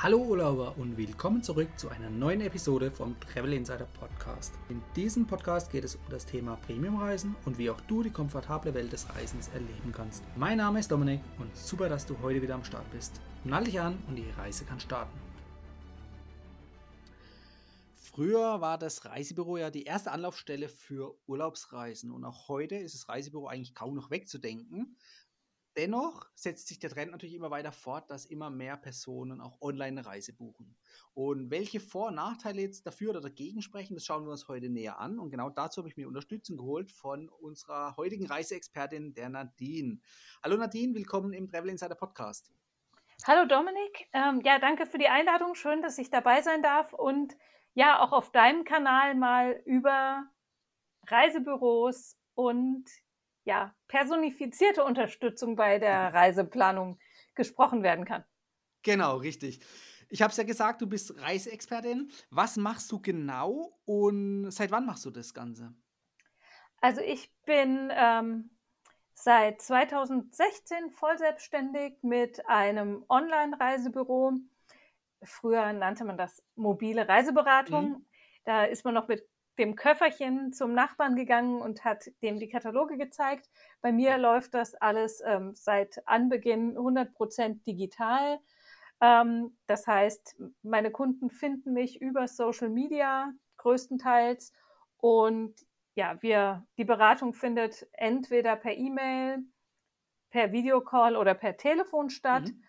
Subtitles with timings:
[0.00, 4.54] Hallo Urlauber und willkommen zurück zu einer neuen Episode vom Travel Insider Podcast.
[4.68, 8.74] In diesem Podcast geht es um das Thema Premiumreisen und wie auch du die komfortable
[8.74, 10.22] Welt des Reisens erleben kannst.
[10.36, 13.20] Mein Name ist Dominik und super, dass du heute wieder am Start bist.
[13.42, 15.18] Nall dich an und die Reise kann starten.
[17.96, 23.08] Früher war das Reisebüro ja die erste Anlaufstelle für Urlaubsreisen und auch heute ist das
[23.08, 24.96] Reisebüro eigentlich kaum noch wegzudenken.
[25.76, 30.04] Dennoch setzt sich der Trend natürlich immer weiter fort, dass immer mehr Personen auch online
[30.04, 30.76] Reise buchen.
[31.14, 34.68] Und welche Vor- und Nachteile jetzt dafür oder dagegen sprechen, das schauen wir uns heute
[34.68, 35.18] näher an.
[35.18, 40.00] Und genau dazu habe ich mir Unterstützung geholt von unserer heutigen Reiseexpertin, der Nadine.
[40.42, 42.52] Hallo Nadine, willkommen im Travel Insider Podcast.
[43.26, 45.54] Hallo Dominik, ähm, ja, danke für die Einladung.
[45.54, 47.36] Schön, dass ich dabei sein darf und
[47.74, 50.24] ja, auch auf deinem Kanal mal über
[51.06, 52.84] Reisebüros und
[53.48, 56.98] ja, personifizierte Unterstützung bei der Reiseplanung
[57.34, 58.22] gesprochen werden kann.
[58.82, 59.60] Genau, richtig.
[60.10, 62.12] Ich habe es ja gesagt, du bist Reiseexpertin.
[62.28, 65.74] Was machst du genau und seit wann machst du das Ganze?
[66.82, 68.50] Also ich bin ähm,
[69.14, 74.32] seit 2016 voll selbstständig mit einem Online-Reisebüro.
[75.22, 77.90] Früher nannte man das mobile Reiseberatung.
[77.90, 78.06] Mhm.
[78.44, 79.26] Da ist man noch mit
[79.58, 83.50] dem Köfferchen zum Nachbarn gegangen und hat dem die Kataloge gezeigt.
[83.80, 88.38] Bei mir läuft das alles ähm, seit Anbeginn 100% digital.
[89.00, 94.52] Ähm, das heißt, meine Kunden finden mich über Social Media größtenteils
[94.98, 95.54] und
[95.94, 99.38] ja, wir, die Beratung findet entweder per E-Mail,
[100.30, 102.44] per Videocall oder per Telefon statt.
[102.48, 102.62] Mhm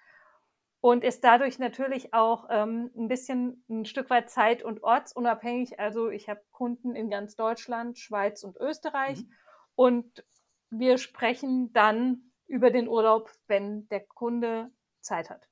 [0.82, 5.80] und ist dadurch natürlich auch ähm, ein bisschen ein Stück weit zeit- und ortsunabhängig.
[5.80, 9.34] Also ich habe Kunden in ganz Deutschland, Schweiz und Österreich mhm.
[9.76, 10.24] und
[10.70, 15.50] wir sprechen dann über den Urlaub, wenn der Kunde Zeit hat.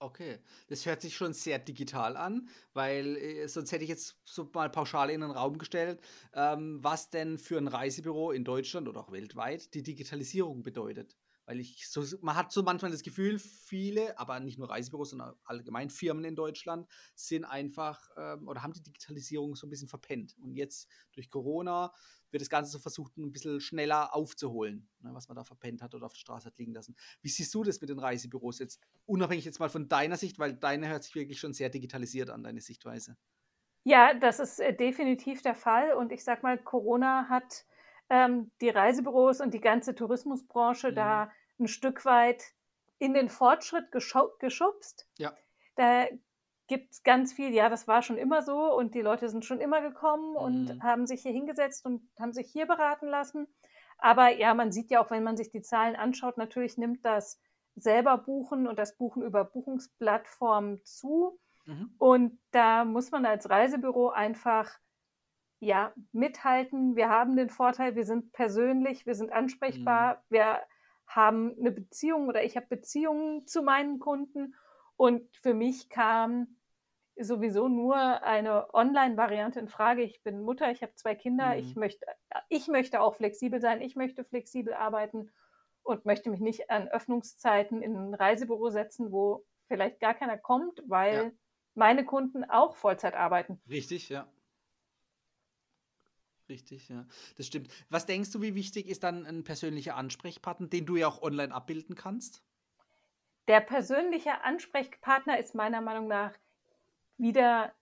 [0.00, 4.50] Okay, das hört sich schon sehr digital an, weil äh, sonst hätte ich jetzt so
[4.52, 6.00] mal pauschal in den Raum gestellt,
[6.34, 11.16] ähm, was denn für ein Reisebüro in Deutschland oder auch weltweit die Digitalisierung bedeutet.
[11.46, 15.34] Weil ich so, man hat so manchmal das Gefühl, viele, aber nicht nur Reisebüros, sondern
[15.44, 20.36] allgemein Firmen in Deutschland sind einfach ähm, oder haben die Digitalisierung so ein bisschen verpennt.
[20.38, 21.92] Und jetzt durch Corona
[22.30, 25.94] wird das Ganze so versucht, ein bisschen schneller aufzuholen, ne, was man da verpennt hat
[25.94, 26.96] oder auf der Straße hat liegen lassen.
[27.22, 28.80] Wie siehst du das mit den Reisebüros jetzt?
[29.06, 32.42] Unabhängig jetzt mal von deiner Sicht, weil deine hört sich wirklich schon sehr digitalisiert an,
[32.42, 33.16] deine Sichtweise.
[33.84, 35.92] Ja, das ist äh, definitiv der Fall.
[35.92, 37.66] Und ich sag mal, Corona hat
[38.10, 40.94] ähm, die Reisebüros und die ganze Tourismusbranche mhm.
[40.94, 42.42] da ein Stück weit
[42.98, 45.08] in den Fortschritt geschubst.
[45.18, 45.32] Ja.
[45.76, 46.06] Da
[46.66, 49.60] gibt es ganz viel, ja, das war schon immer so und die Leute sind schon
[49.60, 50.36] immer gekommen mhm.
[50.36, 53.46] und haben sich hier hingesetzt und haben sich hier beraten lassen.
[53.98, 57.40] Aber ja, man sieht ja auch, wenn man sich die Zahlen anschaut, natürlich nimmt das
[57.76, 61.38] selber Buchen und das Buchen über Buchungsplattformen zu.
[61.66, 61.94] Mhm.
[61.98, 64.70] Und da muss man als Reisebüro einfach
[65.64, 66.94] ja, mithalten.
[66.94, 70.34] Wir haben den Vorteil, wir sind persönlich, wir sind ansprechbar, mhm.
[70.34, 70.60] wir
[71.06, 74.54] haben eine Beziehung oder ich habe Beziehungen zu meinen Kunden.
[74.96, 76.56] Und für mich kam
[77.16, 80.02] sowieso nur eine Online-Variante in Frage.
[80.02, 81.60] Ich bin Mutter, ich habe zwei Kinder, mhm.
[81.60, 82.06] ich, möchte,
[82.48, 85.30] ich möchte auch flexibel sein, ich möchte flexibel arbeiten
[85.82, 90.82] und möchte mich nicht an Öffnungszeiten in ein Reisebüro setzen, wo vielleicht gar keiner kommt,
[90.86, 91.30] weil ja.
[91.74, 93.60] meine Kunden auch Vollzeit arbeiten.
[93.68, 94.26] Richtig, ja.
[96.48, 97.06] Richtig, ja.
[97.36, 97.68] Das stimmt.
[97.88, 101.54] Was denkst du, wie wichtig ist dann ein persönlicher Ansprechpartner, den du ja auch online
[101.54, 102.42] abbilden kannst?
[103.48, 106.32] Der persönliche Ansprechpartner ist meiner Meinung nach
[107.16, 107.72] wieder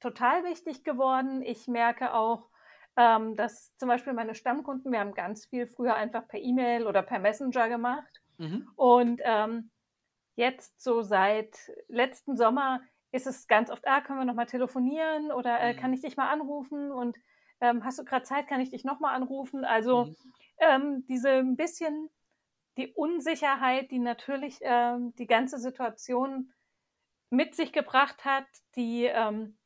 [0.00, 1.42] total wichtig geworden.
[1.42, 2.48] Ich merke auch,
[2.96, 7.02] ähm, dass zum Beispiel meine Stammkunden, wir haben ganz viel früher einfach per E-Mail oder
[7.02, 8.22] per Messenger gemacht.
[8.38, 8.68] Mhm.
[8.76, 9.70] Und ähm,
[10.36, 12.80] jetzt so seit letzten Sommer
[13.12, 15.78] ist es ganz oft, ah, können wir nochmal telefonieren oder äh, mhm.
[15.78, 16.90] kann ich dich mal anrufen?
[16.90, 17.16] Und
[17.60, 19.64] ähm, hast du gerade Zeit, kann ich dich nochmal anrufen?
[19.64, 20.16] Also mhm.
[20.58, 22.10] ähm, diese ein bisschen
[22.76, 26.52] die Unsicherheit, die natürlich ähm, die ganze Situation
[27.30, 28.46] mit sich gebracht hat,
[28.76, 29.56] die ähm,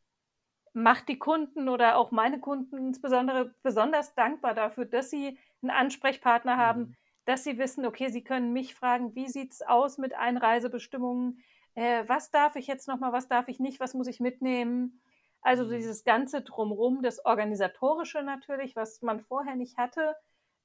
[0.72, 6.56] macht die Kunden oder auch meine Kunden insbesondere besonders dankbar dafür, dass sie einen Ansprechpartner
[6.56, 6.96] haben, mhm.
[7.24, 11.42] dass sie wissen, okay, sie können mich fragen, wie sieht es aus mit Einreisebestimmungen,
[11.74, 15.00] äh, was darf ich jetzt nochmal, was darf ich nicht, was muss ich mitnehmen.
[15.44, 15.70] Also mhm.
[15.70, 20.16] dieses ganze Drumrum, das Organisatorische natürlich, was man vorher nicht hatte,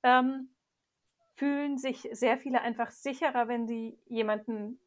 [0.01, 0.49] ähm,
[1.35, 4.79] fühlen sich sehr viele einfach sicherer, wenn sie jemanden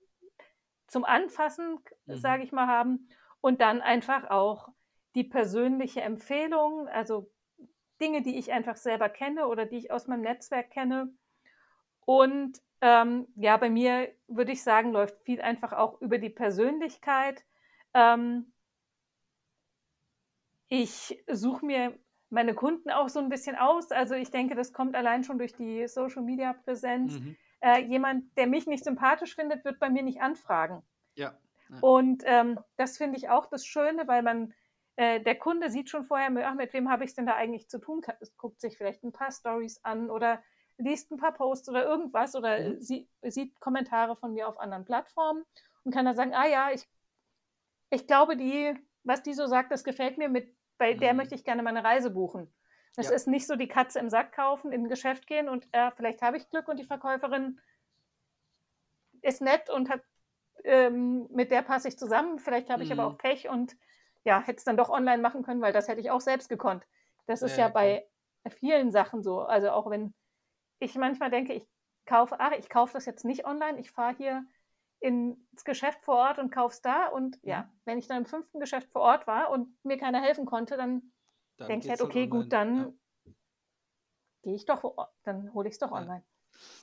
[0.89, 2.17] zum Anfassen, mhm.
[2.17, 3.09] sage ich mal, haben
[3.41, 4.69] und dann einfach auch
[5.15, 7.31] die persönliche Empfehlung, also
[8.01, 11.13] Dinge, die ich einfach selber kenne oder die ich aus meinem Netzwerk kenne
[12.05, 17.45] und ähm, ja, bei mir würde ich sagen, läuft viel einfach auch über die Persönlichkeit.
[17.95, 18.52] Ähm,
[20.73, 21.99] ich suche mir
[22.31, 23.91] meine Kunden auch so ein bisschen aus.
[23.91, 27.21] Also ich denke, das kommt allein schon durch die Social-Media-Präsenz.
[27.21, 27.37] Mhm.
[27.61, 30.83] Äh, jemand, der mich nicht sympathisch findet, wird bei mir nicht anfragen.
[31.15, 31.39] Ja.
[31.69, 31.77] ja.
[31.83, 34.55] Und ähm, das finde ich auch das Schöne, weil man,
[34.97, 37.69] äh, der Kunde sieht schon vorher, ach, mit wem habe ich es denn da eigentlich
[37.69, 38.01] zu tun?
[38.39, 40.43] Guckt sich vielleicht ein paar Stories an oder
[40.79, 42.81] liest ein paar Posts oder irgendwas oder mhm.
[42.81, 45.45] sie, sieht Kommentare von mir auf anderen Plattformen
[45.85, 46.89] und kann dann sagen, ah ja, ich,
[47.91, 48.75] ich glaube, die,
[49.05, 50.99] was die so sagt, das gefällt mir, mit bei mhm.
[50.99, 52.53] der möchte ich gerne meine Reise buchen.
[52.97, 53.15] Das ja.
[53.15, 56.23] ist nicht so die Katze im Sack kaufen, in ein Geschäft gehen und äh, vielleicht
[56.23, 57.61] habe ich Glück und die Verkäuferin
[59.23, 60.03] ist nett und hat,
[60.65, 62.41] ähm, mit der passe ich zusammen.
[62.41, 62.99] Vielleicht habe ich mhm.
[62.99, 63.77] aber auch Pech und
[64.25, 66.85] ja, hätte es dann doch online machen können, weil das hätte ich auch selbst gekonnt.
[67.27, 68.05] Das ist ja, ja bei
[68.49, 69.39] vielen Sachen so.
[69.39, 70.13] Also auch wenn
[70.81, 71.65] ich manchmal denke, ich
[72.07, 74.45] kaufe, ach, ich kaufe das jetzt nicht online, ich fahre hier
[75.03, 77.09] ins Geschäft vor Ort und kaufe es da.
[77.09, 77.69] Und ja, mhm.
[77.85, 81.13] wenn ich dann im fünften Geschäft vor Ort war und mir keiner helfen konnte, dann,
[81.57, 82.95] dann denke ich halt, okay, gut, dann
[83.25, 83.33] ja.
[84.43, 85.97] gehe ich doch, dann hole ich es doch ja.
[85.97, 86.25] online.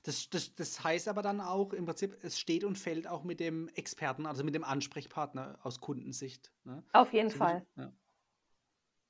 [0.04, 3.39] Das, das, das heißt aber dann auch im Prinzip, es steht und fällt auch mit
[3.39, 6.51] dem Experten, also mit dem Ansprechpartner aus Kundensicht.
[6.65, 6.83] Ne?
[6.92, 7.65] Auf jeden so Fall.
[7.77, 7.94] ja.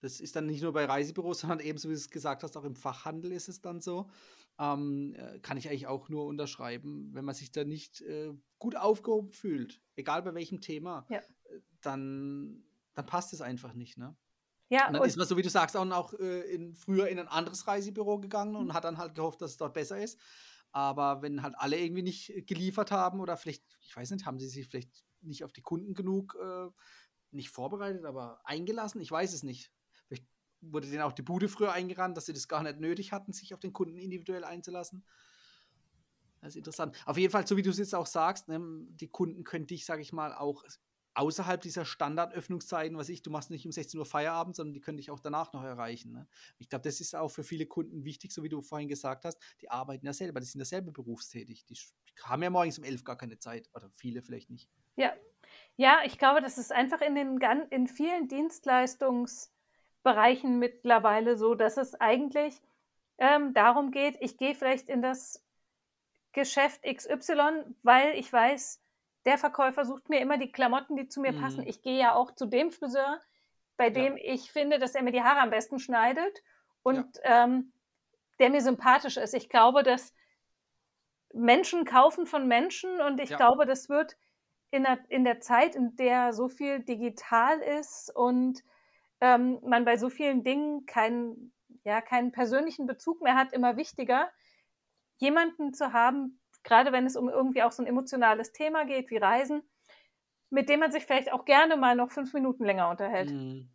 [0.02, 2.64] Das ist dann nicht nur bei Reisebüros, sondern ebenso, wie du es gesagt hast, auch
[2.64, 4.10] im Fachhandel ist es dann so.
[4.60, 8.76] Ähm, äh, kann ich eigentlich auch nur unterschreiben, wenn man sich da nicht äh, gut
[8.76, 11.20] aufgehoben fühlt, egal bei welchem Thema, ja.
[11.20, 12.64] Äh, dann,
[12.94, 13.98] dann passt es einfach nicht.
[13.98, 14.18] Ne?
[14.68, 17.20] Ja, und dann und ist man, so wie du sagst, auch äh, in, früher in
[17.20, 18.74] ein anderes Reisebüro gegangen und mhm.
[18.74, 20.20] hat dann halt gehofft, dass es dort besser ist.
[20.72, 24.48] Aber wenn halt alle irgendwie nicht geliefert haben oder vielleicht, ich weiß nicht, haben sie
[24.48, 26.68] sich vielleicht nicht auf die Kunden genug äh,
[27.32, 29.72] nicht vorbereitet, aber eingelassen, ich weiß es nicht
[30.62, 33.54] wurde denen auch die Bude früher eingerannt, dass sie das gar nicht nötig hatten, sich
[33.54, 35.04] auf den Kunden individuell einzulassen.
[36.42, 36.96] Das ist interessant.
[37.06, 38.60] Auf jeden Fall, so wie du es jetzt auch sagst, ne,
[38.92, 40.64] die Kunden können dich, sage ich mal, auch
[41.16, 44.98] außerhalb dieser Standardöffnungszeiten, was ich, du machst nicht um 16 Uhr Feierabend, sondern die können
[44.98, 46.14] dich auch danach noch erreichen.
[46.14, 46.28] Ne?
[46.60, 49.38] Ich glaube, das ist auch für viele Kunden wichtig, so wie du vorhin gesagt hast,
[49.62, 51.66] die arbeiten ja selber, die sind ja selber berufstätig.
[51.66, 51.78] Die,
[52.24, 54.70] haben ja morgens um 11 gar keine Zeit oder viele vielleicht nicht.
[54.96, 55.14] Ja,
[55.78, 57.40] ja ich glaube, das ist einfach in, den,
[57.70, 59.50] in vielen Dienstleistungs-
[60.04, 62.62] Bereichen mittlerweile so, dass es eigentlich
[63.18, 65.44] ähm, darum geht, ich gehe vielleicht in das
[66.32, 68.82] Geschäft XY, weil ich weiß,
[69.26, 71.42] der Verkäufer sucht mir immer die Klamotten, die zu mir mhm.
[71.42, 71.68] passen.
[71.68, 73.20] Ich gehe ja auch zu dem Friseur,
[73.78, 74.24] bei dem ja.
[74.34, 76.42] ich finde, dass er mir die Haare am besten schneidet
[76.84, 77.46] und ja.
[77.46, 77.74] ähm,
[78.40, 79.34] der mir sympathisch ist.
[79.34, 80.14] Ich glaube, dass
[81.34, 83.38] Menschen kaufen von Menschen und ich ja.
[83.38, 84.18] glaube, das wird
[84.72, 88.64] in der, in der Zeit, in der so viel digital ist und
[89.22, 94.30] ähm, man bei so vielen Dingen keinen, ja, keinen persönlichen Bezug mehr hat, immer wichtiger,
[95.18, 99.18] jemanden zu haben, gerade wenn es um irgendwie auch so ein emotionales Thema geht wie
[99.18, 99.64] Reisen,
[100.50, 103.32] mit dem man sich vielleicht auch gerne mal noch fünf Minuten länger unterhält.
[103.32, 103.70] Mhm.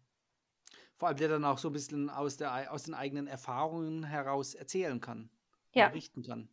[0.97, 4.55] Vor allem, der dann auch so ein bisschen aus, der, aus den eigenen Erfahrungen heraus
[4.55, 5.29] erzählen kann,
[5.73, 5.89] ja.
[5.89, 6.49] berichten kann.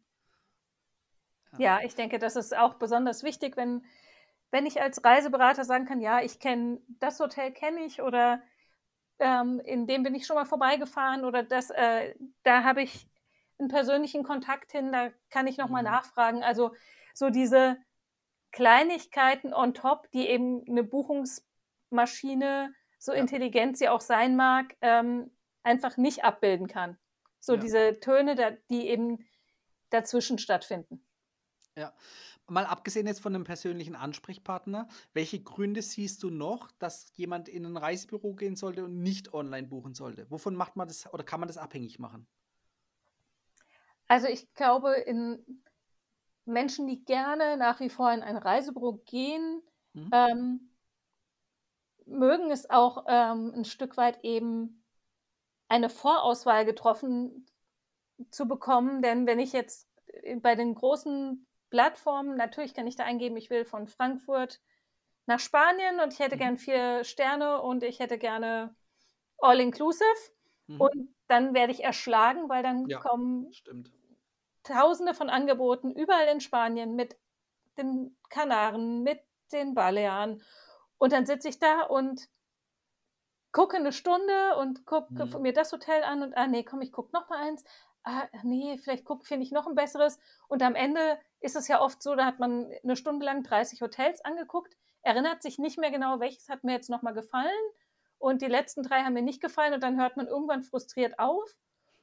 [1.54, 1.60] Ja.
[1.60, 3.86] ja, ich denke, das ist auch besonders wichtig, wenn,
[4.50, 8.42] wenn ich als Reiseberater sagen kann, ja, ich kenne das Hotel kenne ich oder
[9.22, 13.08] ähm, in dem bin ich schon mal vorbeigefahren oder das, äh, da habe ich
[13.60, 15.90] einen persönlichen Kontakt hin, da kann ich nochmal mhm.
[15.90, 16.44] nachfragen.
[16.44, 16.74] Also
[17.14, 17.78] so diese
[18.52, 23.20] Kleinigkeiten on top, die eben eine Buchungsmaschine, so ja.
[23.20, 25.32] intelligent sie auch sein mag, ähm,
[25.64, 26.98] einfach nicht abbilden kann.
[27.40, 27.60] So ja.
[27.60, 29.28] diese Töne, die eben
[29.90, 31.06] dazwischen stattfinden.
[31.76, 31.94] Ja,
[32.52, 37.66] mal abgesehen jetzt von einem persönlichen Ansprechpartner, welche Gründe siehst du noch, dass jemand in
[37.66, 40.30] ein Reisebüro gehen sollte und nicht online buchen sollte?
[40.30, 42.28] Wovon macht man das oder kann man das abhängig machen?
[44.08, 45.62] Also ich glaube, in
[46.46, 49.62] Menschen, die gerne nach wie vor in ein Reisebüro gehen,
[49.94, 50.10] mhm.
[50.12, 50.70] ähm,
[52.06, 54.84] mögen es auch ähm, ein Stück weit eben
[55.70, 57.46] eine Vorauswahl getroffen
[58.30, 59.02] zu bekommen.
[59.02, 59.88] Denn wenn ich jetzt
[60.42, 62.38] bei den großen Plattformen.
[62.38, 64.62] Natürlich kann ich da eingeben, ich will von Frankfurt
[65.26, 66.40] nach Spanien und ich hätte mhm.
[66.40, 68.76] gern vier Sterne und ich hätte gerne
[69.40, 70.06] All-Inclusive.
[70.68, 70.82] Mhm.
[70.82, 73.92] Und dann werde ich erschlagen, weil dann ja, kommen stimmt.
[74.64, 77.18] Tausende von Angeboten überall in Spanien mit
[77.78, 79.20] den Kanaren, mit
[79.52, 80.44] den Balearen.
[81.00, 82.30] Und dann sitze ich da und
[83.52, 85.42] gucke eine Stunde und gucke mhm.
[85.42, 87.66] mir das Hotel an und ah nee, komm, ich gucke noch mal eins
[88.04, 90.20] ah, nee, vielleicht finde ich noch ein besseres.
[90.48, 93.82] Und am Ende ist es ja oft so, da hat man eine Stunde lang 30
[93.82, 97.50] Hotels angeguckt, erinnert sich nicht mehr genau, welches hat mir jetzt nochmal gefallen.
[98.20, 101.50] Und die letzten drei haben mir nicht gefallen und dann hört man irgendwann frustriert auf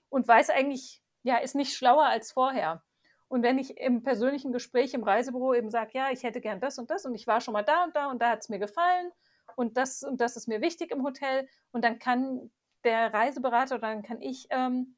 [0.09, 2.83] und weiß eigentlich, ja, ist nicht schlauer als vorher.
[3.28, 6.78] Und wenn ich im persönlichen Gespräch im Reisebüro eben sage, ja, ich hätte gern das
[6.78, 8.59] und das und ich war schon mal da und da und da hat es mir
[8.59, 9.12] gefallen
[9.54, 12.50] und das und das ist mir wichtig im Hotel und dann kann
[12.85, 14.97] der Reiseberater oder dann kann ich ähm,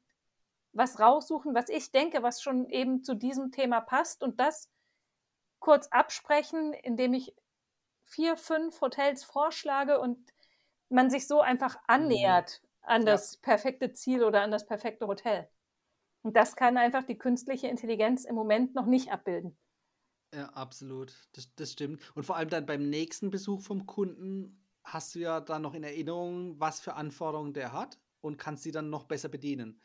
[0.73, 4.69] was raussuchen, was ich denke, was schon eben zu diesem Thema passt und das
[5.59, 7.35] kurz absprechen, indem ich
[8.05, 10.17] vier, fünf Hotels vorschlage und
[10.89, 11.81] man sich so einfach mhm.
[11.87, 15.49] annähert an das perfekte Ziel oder an das perfekte Hotel.
[16.23, 19.57] Und das kann einfach die künstliche Intelligenz im Moment noch nicht abbilden.
[20.33, 21.13] Ja, absolut.
[21.33, 22.01] Das, das stimmt.
[22.15, 25.83] Und vor allem dann beim nächsten Besuch vom Kunden hast du ja dann noch in
[25.83, 29.81] Erinnerung, was für Anforderungen der hat und kannst sie dann noch besser bedienen.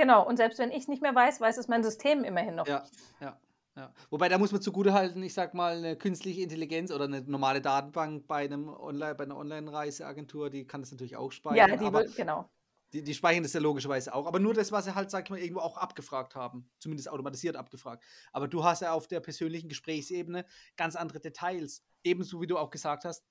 [0.00, 2.66] Genau, und selbst wenn ich es nicht mehr weiß, weiß es mein System immerhin noch.
[2.66, 2.84] Ja,
[3.20, 3.38] ja.
[3.76, 3.92] Ja.
[4.10, 8.26] Wobei da muss man zugutehalten, ich sag mal, eine künstliche Intelligenz oder eine normale Datenbank
[8.26, 11.70] bei einem Online, bei einer Online-Reiseagentur, die kann das natürlich auch speichern.
[11.70, 12.50] Ja, die wird, genau.
[12.92, 14.26] Die, die speichern das ja logischerweise auch.
[14.26, 16.68] Aber nur das, was sie halt, sag ich mal, irgendwo auch abgefragt haben.
[16.78, 18.02] Zumindest automatisiert abgefragt.
[18.32, 20.44] Aber du hast ja auf der persönlichen Gesprächsebene
[20.76, 21.84] ganz andere Details.
[22.02, 23.24] Ebenso wie du auch gesagt hast,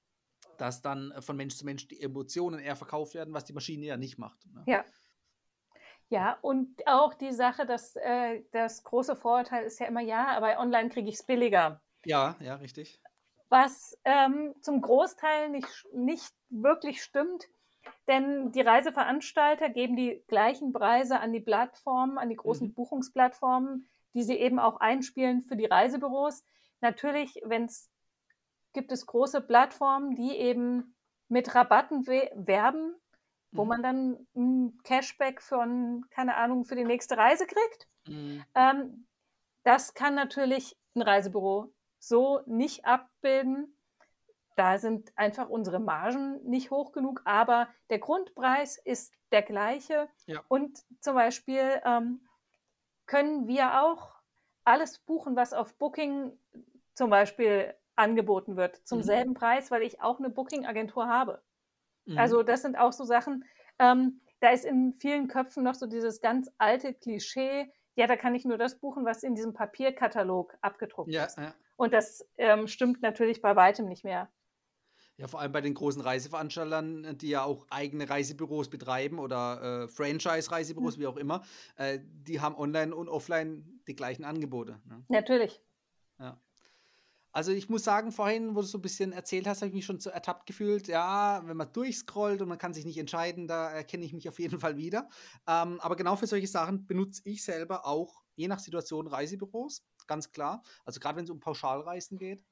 [0.58, 3.98] dass dann von Mensch zu Mensch die Emotionen eher verkauft werden, was die Maschine ja
[3.98, 4.46] nicht macht.
[4.54, 4.64] Ne?
[4.68, 4.86] Ja,
[6.10, 10.60] ja, und auch die Sache, dass äh, das große Vorurteil ist ja immer, ja, aber
[10.60, 11.82] online kriege ich es billiger.
[12.04, 13.00] Ja, ja, richtig.
[13.50, 17.48] Was ähm, zum Großteil nicht, nicht wirklich stimmt,
[18.08, 22.74] denn die Reiseveranstalter geben die gleichen Preise an die Plattformen, an die großen mhm.
[22.74, 26.44] Buchungsplattformen, die sie eben auch einspielen für die Reisebüros.
[26.82, 27.92] Natürlich, wenn es
[28.74, 30.96] gibt es große Plattformen, die eben
[31.28, 32.96] mit Rabatten werben,
[33.52, 33.70] wo mhm.
[33.70, 37.88] man dann ein Cashback von, keine Ahnung, für die nächste Reise kriegt.
[38.08, 38.44] Mhm.
[38.56, 39.08] Ähm,
[39.64, 43.76] das kann natürlich ein Reisebüro so nicht abbilden.
[44.56, 50.10] Da sind einfach unsere Margen nicht hoch genug, aber der Grundpreis ist der gleiche.
[50.26, 50.44] Ja.
[50.48, 52.22] Und zum Beispiel ähm,
[53.06, 54.16] können wir auch
[54.66, 56.38] alles buchen, was auf Booking
[56.94, 59.04] zum Beispiel angeboten wird, zum mhm.
[59.04, 61.42] selben Preis, weil ich auch eine Booking-Agentur habe.
[62.10, 62.18] Mhm.
[62.18, 63.46] Also das sind auch so Sachen,
[63.80, 68.34] ähm, da ist in vielen Köpfen noch so dieses ganz alte Klischee, ja, da kann
[68.34, 71.38] ich nur das buchen, was in diesem Papierkatalog abgedruckt ja, ist.
[71.38, 71.54] Ja.
[71.76, 74.30] Und das ähm, stimmt natürlich bei weitem nicht mehr.
[75.18, 79.88] Ja, vor allem bei den großen Reiseveranstaltern, die ja auch eigene Reisebüros betreiben oder äh,
[79.90, 81.02] Franchise-Reisebüros, mhm.
[81.02, 81.44] wie auch immer,
[81.76, 84.80] äh, die haben online und offline die gleichen Angebote.
[84.86, 85.04] Ne?
[85.10, 85.62] Natürlich.
[86.20, 86.40] Ja.
[87.32, 89.86] Also ich muss sagen, vorhin, wo du so ein bisschen erzählt hast, habe ich mich
[89.86, 90.88] schon so ertappt gefühlt.
[90.88, 94.40] Ja, wenn man durchscrollt und man kann sich nicht entscheiden, da erkenne ich mich auf
[94.40, 95.10] jeden Fall wieder.
[95.48, 100.32] Ähm, aber genau für solche Sachen benutze ich selber auch, je nach Situation, Reisebüros, ganz
[100.32, 100.64] klar.
[100.86, 102.44] Also gerade wenn es um Pauschalreisen geht,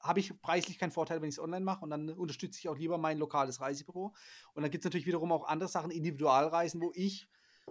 [0.00, 2.76] habe ich preislich keinen Vorteil, wenn ich es online mache und dann unterstütze ich auch
[2.76, 4.14] lieber mein lokales Reisebüro.
[4.52, 7.28] Und dann gibt es natürlich wiederum auch andere Sachen, Individualreisen, wo ich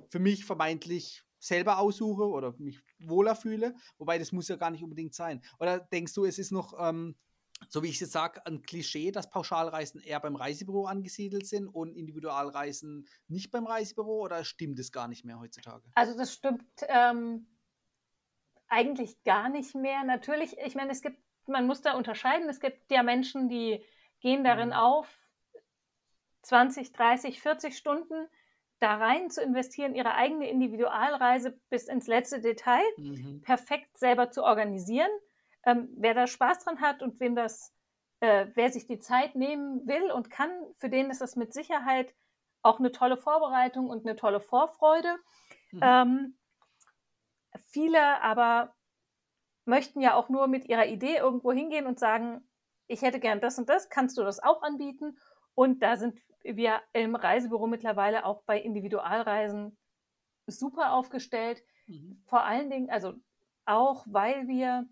[0.09, 3.75] für mich vermeintlich selber aussuche oder mich wohler fühle.
[3.97, 5.41] Wobei das muss ja gar nicht unbedingt sein.
[5.59, 7.15] Oder denkst du, es ist noch, ähm,
[7.69, 11.67] so wie ich es jetzt sage, ein Klischee, dass Pauschalreisen eher beim Reisebüro angesiedelt sind
[11.67, 14.21] und Individualreisen nicht beim Reisebüro?
[14.23, 15.83] Oder stimmt es gar nicht mehr heutzutage?
[15.95, 17.47] Also das stimmt ähm,
[18.67, 20.03] eigentlich gar nicht mehr.
[20.03, 22.49] Natürlich, ich meine, es gibt, man muss da unterscheiden.
[22.49, 23.83] Es gibt ja Menschen, die
[24.21, 24.75] gehen darin mhm.
[24.75, 25.19] auf,
[26.43, 28.27] 20, 30, 40 Stunden
[28.83, 33.41] da rein zu investieren, ihre eigene Individualreise bis ins letzte Detail mhm.
[33.41, 35.09] perfekt selber zu organisieren.
[35.65, 37.73] Ähm, wer da Spaß dran hat und wem das,
[38.19, 42.13] äh, wer sich die Zeit nehmen will und kann, für den ist das mit Sicherheit
[42.61, 45.15] auch eine tolle Vorbereitung und eine tolle Vorfreude.
[45.71, 45.79] Mhm.
[45.81, 46.37] Ähm,
[47.69, 48.75] viele aber
[49.65, 52.45] möchten ja auch nur mit ihrer Idee irgendwo hingehen und sagen,
[52.87, 55.17] ich hätte gern das und das, kannst du das auch anbieten?
[55.55, 59.77] Und da sind wir im Reisebüro mittlerweile auch bei Individualreisen
[60.47, 61.63] super aufgestellt.
[61.87, 62.21] Mhm.
[62.27, 63.13] Vor allen Dingen, also
[63.65, 64.87] auch weil wir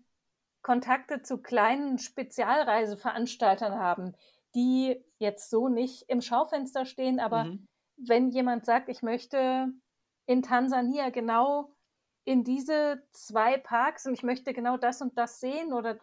[0.62, 4.14] Kontakte zu kleinen Spezialreiseveranstaltern haben,
[4.54, 7.68] die jetzt so nicht im Schaufenster stehen, aber mhm.
[7.96, 9.72] wenn jemand sagt, ich möchte
[10.26, 11.74] in Tansania genau
[12.24, 15.98] in diese zwei Parks und ich möchte genau das und das sehen oder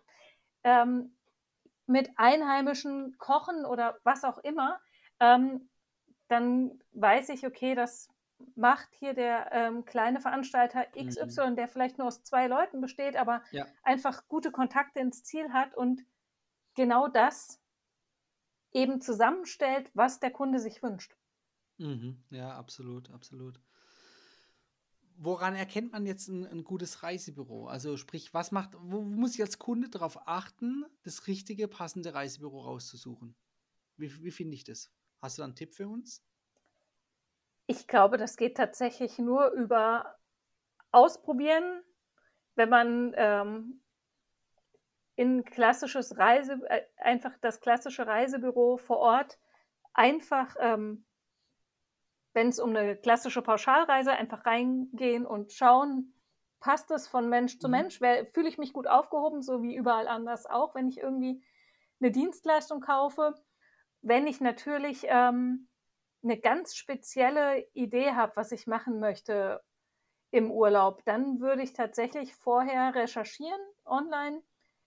[0.64, 1.16] ähm,
[1.86, 4.80] mit Einheimischen kochen oder was auch immer,
[5.20, 5.70] ähm,
[6.28, 8.10] dann weiß ich, okay, das
[8.56, 11.56] macht hier der ähm, kleine Veranstalter XY, mhm.
[11.56, 13.66] der vielleicht nur aus zwei Leuten besteht, aber ja.
[13.84, 16.06] einfach gute Kontakte ins Ziel hat und
[16.76, 17.62] genau das
[18.72, 21.16] eben zusammenstellt, was der Kunde sich wünscht.
[21.78, 22.24] Mhm.
[22.30, 23.60] Ja, absolut, absolut.
[25.22, 27.68] Woran erkennt man jetzt ein, ein, gutes Reisebüro?
[27.68, 32.62] Also sprich, was macht, wo muss ich als Kunde darauf achten, das richtige, passende Reisebüro
[32.62, 33.36] rauszusuchen?
[33.98, 34.90] Wie, wie finde ich das?
[35.22, 36.24] Hast du da einen Tipp für uns?
[37.68, 40.16] Ich glaube, das geht tatsächlich nur über
[40.92, 41.84] ausprobieren,
[42.56, 43.82] wenn man ähm,
[45.16, 49.38] in klassisches Reise, äh, einfach das klassische Reisebüro vor Ort
[49.94, 51.06] einfach, ähm,
[52.34, 56.14] wenn es um eine klassische Pauschalreise, einfach reingehen und schauen,
[56.60, 57.72] passt es von Mensch zu Mhm.
[57.72, 58.00] Mensch?
[58.00, 61.44] Fühle ich mich gut aufgehoben, so wie überall anders auch, wenn ich irgendwie
[62.00, 63.36] eine Dienstleistung kaufe?
[64.02, 65.68] Wenn ich natürlich ähm,
[66.24, 69.62] eine ganz spezielle Idee habe, was ich machen möchte
[70.32, 74.42] im Urlaub, dann würde ich tatsächlich vorher recherchieren online,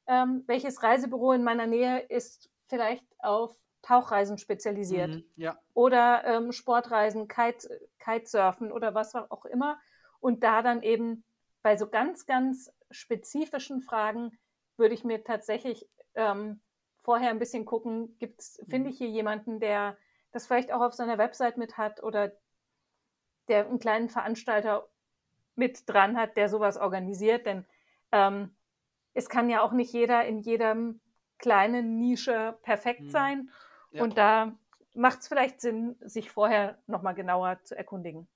[0.07, 5.25] ähm, welches Reisebüro in meiner Nähe ist vielleicht auf Tauchreisen spezialisiert Mhm.
[5.37, 5.59] Ja.
[5.75, 9.81] oder ähm, Sportreisen, Kite, Kitesurfen oder was auch immer.
[10.21, 11.25] Und da dann eben
[11.63, 14.39] bei so ganz, ganz spezifischen Fragen
[14.77, 16.62] würde ich mir tatsächlich ähm,
[17.03, 18.93] vorher ein bisschen gucken, gibt's, finde Mhm.
[18.93, 19.97] ich hier jemanden, der
[20.33, 22.33] das vielleicht auch auf seiner Website mit hat oder
[23.49, 24.89] der einen kleinen Veranstalter
[25.57, 27.47] mit dran hat, der sowas organisiert.
[27.47, 27.67] Denn
[28.13, 28.55] ähm,
[29.15, 31.01] es kann ja auch nicht jeder in jedem
[31.39, 33.11] kleinen Nische perfekt Mhm.
[33.11, 33.51] sein.
[33.91, 34.03] Ja.
[34.05, 34.53] Und da
[34.95, 38.29] macht es vielleicht Sinn, sich vorher nochmal genauer zu erkundigen.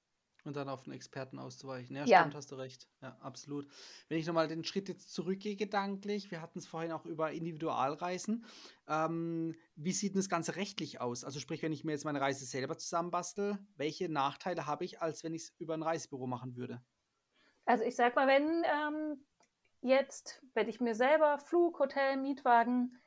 [0.46, 1.96] Und dann auf einen Experten auszuweichen.
[1.96, 2.20] Ja, Ja.
[2.20, 2.88] stimmt, hast du recht.
[3.02, 3.68] Ja, absolut.
[4.08, 8.46] Wenn ich nochmal den Schritt jetzt zurückgehe, gedanklich, wir hatten es vorhin auch über Individualreisen.
[8.86, 11.24] Ähm, wie sieht denn das Ganze rechtlich aus?
[11.24, 15.24] Also sprich, wenn ich mir jetzt meine Reise selber zusammenbastel, welche Nachteile habe ich, als
[15.24, 16.80] wenn ich es über ein Reisebüro machen würde?
[17.64, 19.26] Also ich sag mal, wenn ähm,
[19.82, 23.00] jetzt, wenn ich mir selber Flug, Hotel, Mietwagen,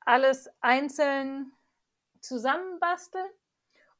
[0.00, 1.52] alles einzeln
[2.20, 3.22] zusammenbastel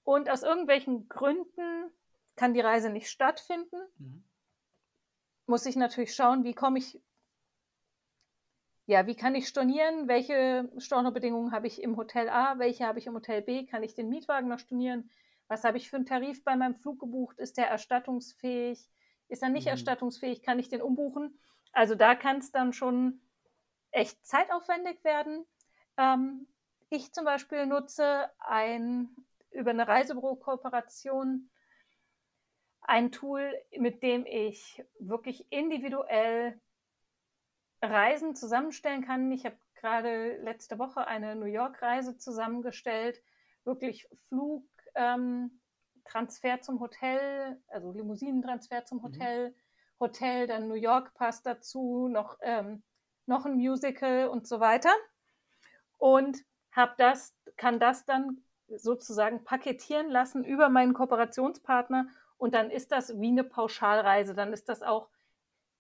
[0.04, 1.92] und aus irgendwelchen Gründen
[2.40, 4.24] kann die Reise nicht stattfinden, Mhm.
[5.44, 6.98] muss ich natürlich schauen, wie komme ich,
[8.86, 13.06] ja, wie kann ich stornieren, welche Stornobedingungen habe ich im Hotel A, welche habe ich
[13.06, 15.10] im Hotel B, kann ich den Mietwagen noch stornieren,
[15.48, 18.88] was habe ich für einen Tarif bei meinem Flug gebucht, ist der erstattungsfähig,
[19.28, 19.72] ist er nicht Mhm.
[19.72, 21.38] erstattungsfähig, kann ich den umbuchen.
[21.72, 23.20] Also da kann es dann schon
[23.90, 25.44] echt zeitaufwendig werden.
[25.98, 26.46] Ähm,
[26.88, 29.14] ich zum Beispiel nutze ein,
[29.50, 31.49] über eine Reisebüro-Kooperation
[32.90, 36.60] ein Tool, mit dem ich wirklich individuell
[37.80, 39.30] Reisen zusammenstellen kann.
[39.30, 43.22] Ich habe gerade letzte Woche eine New York-Reise zusammengestellt,
[43.62, 45.60] wirklich Flug, ähm,
[46.04, 49.02] Transfer zum Hotel, also Limousinentransfer zum Mhm.
[49.04, 49.54] Hotel,
[50.00, 52.82] Hotel, dann New York Pass dazu, noch, ähm,
[53.26, 54.90] noch ein Musical und so weiter.
[55.96, 56.38] Und
[56.72, 62.08] hab das, kann das dann sozusagen paketieren lassen über meinen Kooperationspartner
[62.40, 64.34] und dann ist das wie eine Pauschalreise.
[64.34, 65.08] Dann ist das auch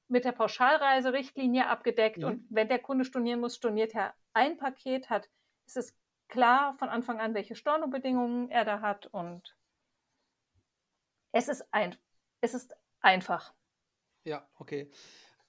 [0.08, 2.24] mit der Pauschalreiserichtlinie abgedeckt Mhm.
[2.24, 5.28] und wenn der Kunde stornieren muss, storniert er ein Paket, hat,
[5.66, 5.96] ist es
[6.28, 9.56] klar von Anfang an, welche Stornobedingungen er da hat und
[11.32, 11.96] es ist, ein,
[12.40, 13.54] es ist einfach.
[14.24, 14.90] Ja, okay.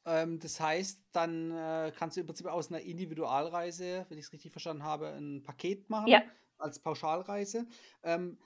[0.05, 4.31] Ähm, das heißt, dann äh, kannst du im Prinzip aus einer Individualreise, wenn ich es
[4.31, 6.21] richtig verstanden habe, ein Paket machen Ja.
[6.57, 7.67] als Pauschalreise.
[8.03, 8.37] Ähm,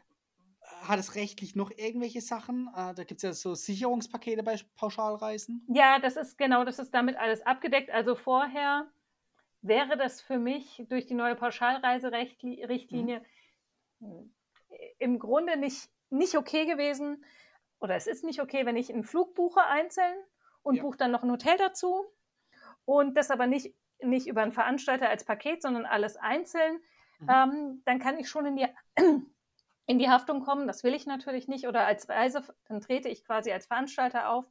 [0.82, 2.68] hat es rechtlich noch irgendwelche Sachen?
[2.76, 5.66] Äh, da gibt es ja so Sicherungspakete bei Pauschalreisen.
[5.68, 7.90] Ja, das ist genau, das ist damit alles abgedeckt.
[7.92, 8.88] Also vorher
[9.62, 13.24] wäre das für mich durch die neue Pauschalreiserichtlinie
[14.00, 14.32] Mhm.
[15.00, 17.24] im Grunde nicht, nicht okay gewesen.
[17.80, 20.16] Oder es ist nicht okay, wenn ich einen Flug buche einzeln
[20.64, 20.82] und Ja.
[20.84, 22.06] buche dann noch ein Hotel dazu
[22.86, 26.80] und das aber nicht, nicht über einen Veranstalter als Paket, sondern alles einzeln.
[27.20, 27.30] Mhm.
[27.30, 28.68] Ähm, dann kann ich schon in die,
[29.86, 30.68] in die Haftung kommen.
[30.68, 31.68] Das will ich natürlich nicht.
[31.68, 34.46] Oder als Reise, dann trete ich quasi als Veranstalter auf.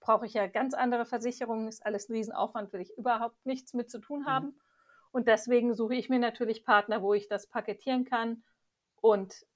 [0.00, 3.90] Brauche ich ja ganz andere Versicherungen, ist alles ein Riesenaufwand, will ich überhaupt nichts mit
[3.90, 4.26] zu tun Mhm.
[4.26, 4.60] haben.
[5.12, 8.42] Und deswegen suche ich mir natürlich Partner, wo ich das paketieren kann
[9.00, 9.46] und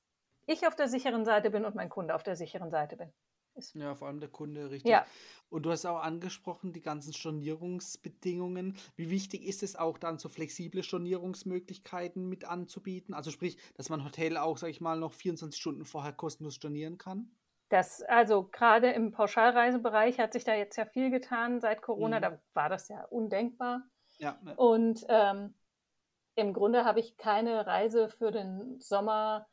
[0.46, 3.12] ich auf der sicheren Seite bin und mein Kunde auf der sicheren Seite bin.
[3.56, 4.90] Ist, Ja, vor allem der Kunde, richtig.
[4.90, 5.06] ja,
[5.48, 8.76] Und du hast auch angesprochen, die ganzen Stornierungsbedingungen.
[8.96, 13.14] Wie wichtig ist es auch dann, so flexible Stornierungsmöglichkeiten mit anzubieten?
[13.14, 16.98] Also sprich, dass man Hotel auch, sag ich mal, noch 24 Stunden vorher kostenlos stornieren
[16.98, 17.30] kann?
[17.74, 22.18] das, also gerade im Pauschalreisebereich hat sich da jetzt ja viel getan seit Corona.
[22.18, 22.22] Mhm.
[22.22, 23.82] Da war das ja undenkbar.
[24.18, 24.52] Ja, ja.
[24.54, 25.54] Und ähm,
[26.36, 29.48] im Grunde habe ich keine Reise für den Sommer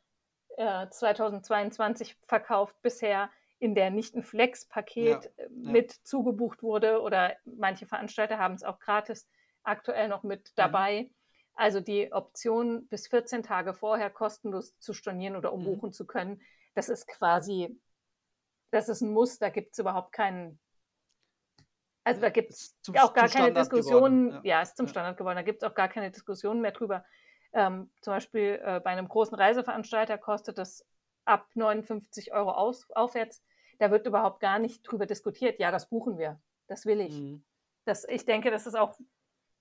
[0.56, 3.30] äh, 2022 verkauft bisher,
[3.62, 5.72] in der nicht ein Flex-Paket Ja, äh, ja.
[5.72, 9.28] mit zugebucht wurde oder manche Veranstalter haben es auch gratis
[9.62, 10.56] aktuell noch mit Mhm.
[10.56, 11.10] dabei.
[11.54, 15.54] Also die Option, bis 14 Tage vorher kostenlos zu stornieren oder Mhm.
[15.54, 16.42] umbuchen zu können,
[16.74, 17.78] das ist quasi,
[18.72, 20.58] das ist ein Muss, da gibt es überhaupt keinen,
[22.04, 24.44] also da Ja, gibt es auch gar keine Standard Diskussionen, geworden.
[24.44, 24.92] ja, ist zum ja.
[24.92, 27.04] Standard geworden, da gibt es auch gar keine Diskussionen mehr drüber.
[27.52, 30.84] Ähm, zum Beispiel äh, bei einem großen Reiseveranstalter kostet das
[31.24, 33.42] ab 59 Euro aus, aufwärts.
[33.82, 35.58] Da wird überhaupt gar nicht drüber diskutiert.
[35.58, 36.40] Ja, das buchen wir.
[36.68, 37.18] Das will ich.
[37.18, 37.44] Mhm.
[37.84, 38.96] Das, ich denke, das ist auch,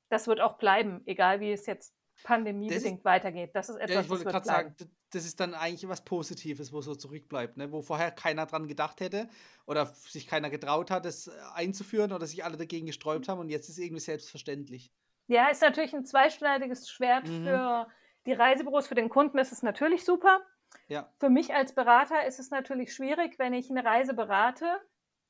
[0.10, 3.50] das wird auch bleiben, egal wie es jetzt pandemiebedingt ist, weitergeht.
[3.56, 4.76] Das ist etwas, ja, ich wollte gerade sagen,
[5.10, 7.72] das ist dann eigentlich was Positives, wo so zurückbleibt, ne?
[7.72, 9.28] wo vorher keiner dran gedacht hätte
[9.66, 13.70] oder sich keiner getraut hat, es einzuführen oder sich alle dagegen gesträubt haben und jetzt
[13.70, 14.94] ist es irgendwie selbstverständlich.
[15.28, 17.44] Ja, ist natürlich ein zweischneidiges Schwert mhm.
[17.44, 17.88] für
[18.28, 18.88] die Reisebüros.
[18.88, 20.42] Für den Kunden ist es natürlich super.
[20.88, 21.12] Ja.
[21.20, 24.66] Für mich als Berater ist es natürlich schwierig, wenn ich eine Reise berate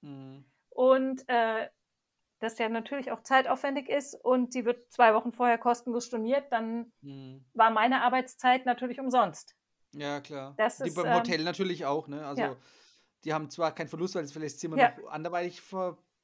[0.01, 0.45] mhm.
[0.69, 1.69] und äh,
[2.39, 6.91] das ja natürlich auch zeitaufwendig ist und die wird zwei Wochen vorher kostenlos storniert, dann
[7.01, 7.45] mhm.
[7.53, 9.55] war meine Arbeitszeit natürlich umsonst.
[9.93, 10.55] Ja, klar.
[10.57, 12.25] Das die ist, beim Hotel ähm, natürlich auch, ne?
[12.25, 12.55] Also ja.
[13.23, 14.93] die haben zwar keinen Verlust, weil sie vielleicht das Zimmer ja.
[14.99, 15.61] noch anderweitig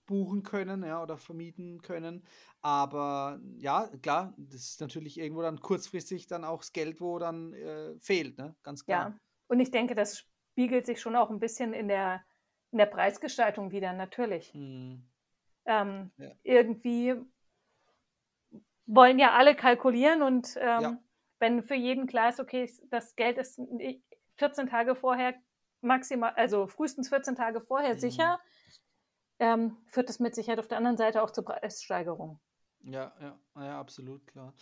[0.08, 2.24] verbuchen können, ja, oder vermieten können,
[2.62, 7.54] aber ja, klar, das ist natürlich irgendwo dann kurzfristig dann auch das Geld, wo dann
[7.54, 8.56] äh, fehlt, ne?
[8.64, 9.10] Ganz klar.
[9.10, 10.20] Ja, und ich denke, das
[10.52, 12.24] spiegelt sich schon auch ein bisschen in der,
[12.72, 14.54] in der Preisgestaltung wieder, natürlich.
[14.54, 15.08] Mhm.
[15.66, 16.32] Ähm, ja.
[16.44, 17.16] Irgendwie
[18.86, 20.98] wollen ja alle kalkulieren und ähm, ja
[21.40, 23.62] wenn für jeden klar ist, okay, das Geld ist
[24.36, 25.36] 14 Tage vorher
[25.82, 28.00] maximal, also frühestens 14 Tage vorher mhm.
[28.00, 28.40] sicher,
[29.40, 32.40] ähm, führt das mit Sicherheit auf der anderen Seite auch zur Preissteigerung.
[32.84, 34.54] Ja, ja, ja, absolut klar.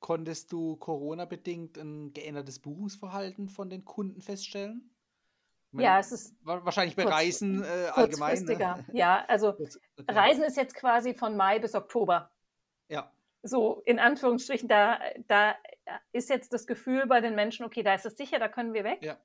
[0.00, 4.90] Konntest du Corona-bedingt ein geändertes Buchungsverhalten von den Kunden feststellen?
[5.72, 8.42] Meine, ja, es ist wahrscheinlich bei kurz, Reisen äh, allgemein.
[8.44, 8.84] Ne?
[8.92, 9.68] Ja, also okay.
[10.08, 12.30] Reisen ist jetzt quasi von Mai bis Oktober.
[12.88, 13.12] Ja.
[13.42, 15.54] So in Anführungsstrichen, da, da
[16.12, 18.84] ist jetzt das Gefühl bei den Menschen, okay, da ist es sicher, da können wir
[18.84, 18.98] weg.
[19.02, 19.16] Ja.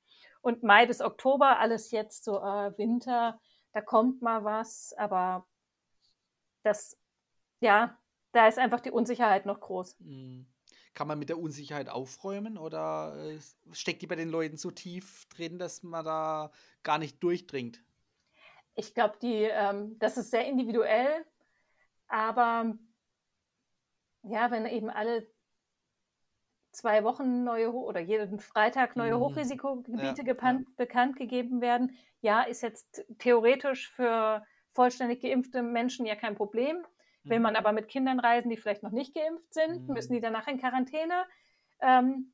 [0.42, 3.40] Und Mai bis Oktober, alles jetzt so äh, Winter,
[3.76, 5.46] da kommt mal was, aber
[6.64, 6.98] das,
[7.60, 8.00] ja,
[8.32, 10.00] da ist einfach die Unsicherheit noch groß.
[10.00, 10.48] Mhm.
[10.94, 13.38] Kann man mit der Unsicherheit aufräumen oder äh,
[13.74, 17.84] steckt die bei den Leuten so tief drin, dass man da gar nicht durchdringt?
[18.76, 21.26] Ich glaube, ähm, das ist sehr individuell,
[22.08, 22.78] aber
[24.24, 25.30] ja, wenn eben alle
[26.76, 29.20] zwei Wochen neue oder jeden Freitag neue mhm.
[29.22, 30.62] Hochrisikogebiete ja, ja.
[30.76, 31.98] bekannt gegeben werden.
[32.22, 36.78] Ja, ist jetzt theoretisch für vollständig geimpfte Menschen ja kein Problem.
[37.24, 37.30] Mhm.
[37.30, 39.94] Will man aber mit Kindern reisen, die vielleicht noch nicht geimpft sind, mhm.
[39.94, 41.26] müssen die danach in Quarantäne.
[41.80, 42.34] Ähm,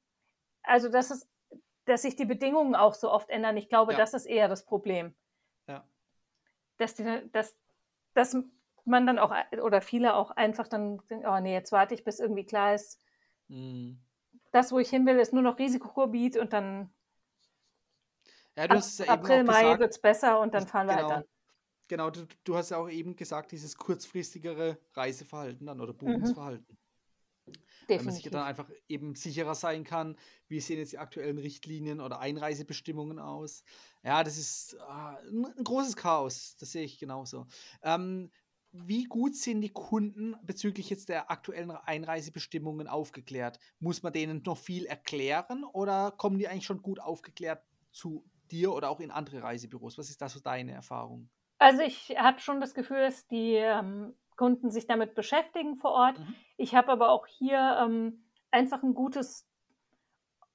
[0.64, 1.30] also, das ist,
[1.86, 3.58] dass sich die Bedingungen auch so oft ändern.
[3.58, 3.98] Ich glaube, ja.
[3.98, 5.16] das ist eher das Problem.
[5.68, 5.86] Ja.
[6.78, 7.56] Dass, die, dass,
[8.14, 8.36] dass
[8.86, 12.20] man dann auch, oder viele auch einfach dann denken, oh nee, jetzt warte ich, bis
[12.20, 13.00] irgendwie klar ist,
[13.48, 14.00] mhm
[14.52, 16.94] das, wo ich hin will, ist nur noch Risikogebiet und dann
[18.58, 21.32] ja, hast ja April, Mai wird es besser und dann fahren genau, wir halt dann.
[21.88, 25.98] Genau, du, du, hast ja auch eben gesagt, dieses kurzfristigere Reiseverhalten dann oder mhm.
[25.98, 26.78] Buchungsverhalten.
[26.78, 27.54] Mhm.
[27.88, 30.16] Weil man sich dann einfach eben sicherer sein kann,
[30.48, 33.64] wie sehen jetzt die aktuellen Richtlinien oder Einreisebestimmungen aus.
[34.04, 37.48] Ja, das ist ah, ein großes Chaos, das sehe ich genauso.
[37.82, 38.32] Ähm,
[38.74, 43.60] wie gut sind die Kunden bezüglich jetzt der aktuellen Einreisebestimmungen aufgeklärt?
[43.80, 48.74] Muss man denen noch viel erklären oder kommen die eigentlich schon gut aufgeklärt zu dir
[48.74, 49.98] oder auch in andere Reisebüros?
[49.98, 51.30] Was ist da so deine Erfahrung?
[51.58, 56.20] Also ich habe schon das Gefühl, dass die ähm, Kunden sich damit beschäftigen vor Ort.
[56.20, 56.36] Mhm.
[56.58, 59.48] Ich habe aber auch hier ähm, einfach ein gutes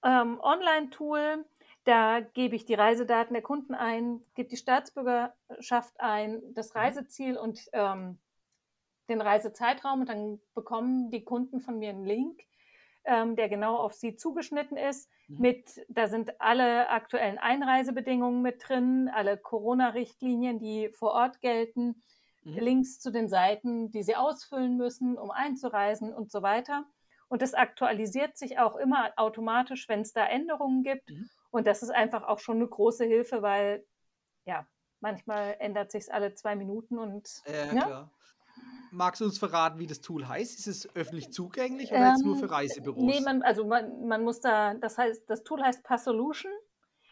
[0.02, 1.44] ähm, Online-Tool,
[1.86, 6.80] da gebe ich die Reisedaten der Kunden ein, gebe die Staatsbürgerschaft ein, das mhm.
[6.80, 8.18] Reiseziel und ähm,
[9.08, 12.42] den Reisezeitraum und dann bekommen die Kunden von mir einen Link,
[13.04, 15.08] ähm, der genau auf sie zugeschnitten ist.
[15.28, 15.40] Mhm.
[15.40, 22.02] Mit, da sind alle aktuellen Einreisebedingungen mit drin, alle Corona-Richtlinien, die vor Ort gelten,
[22.42, 22.58] mhm.
[22.58, 26.84] Links zu den Seiten, die sie ausfüllen müssen, um einzureisen und so weiter.
[27.28, 31.10] Und das aktualisiert sich auch immer automatisch, wenn es da Änderungen gibt.
[31.10, 31.30] Mhm.
[31.56, 33.86] Und das ist einfach auch schon eine große Hilfe, weil
[34.44, 34.66] ja,
[35.00, 37.84] manchmal ändert sich es alle zwei Minuten und ja, ja.
[37.84, 38.12] klar.
[38.90, 40.58] Magst du uns verraten, wie das Tool heißt?
[40.58, 43.02] Ist es öffentlich zugänglich oder ähm, jetzt nur für ähm, Reisebüros?
[43.02, 46.52] Nee, man, also man, man muss da, das heißt, das Tool heißt Passolution.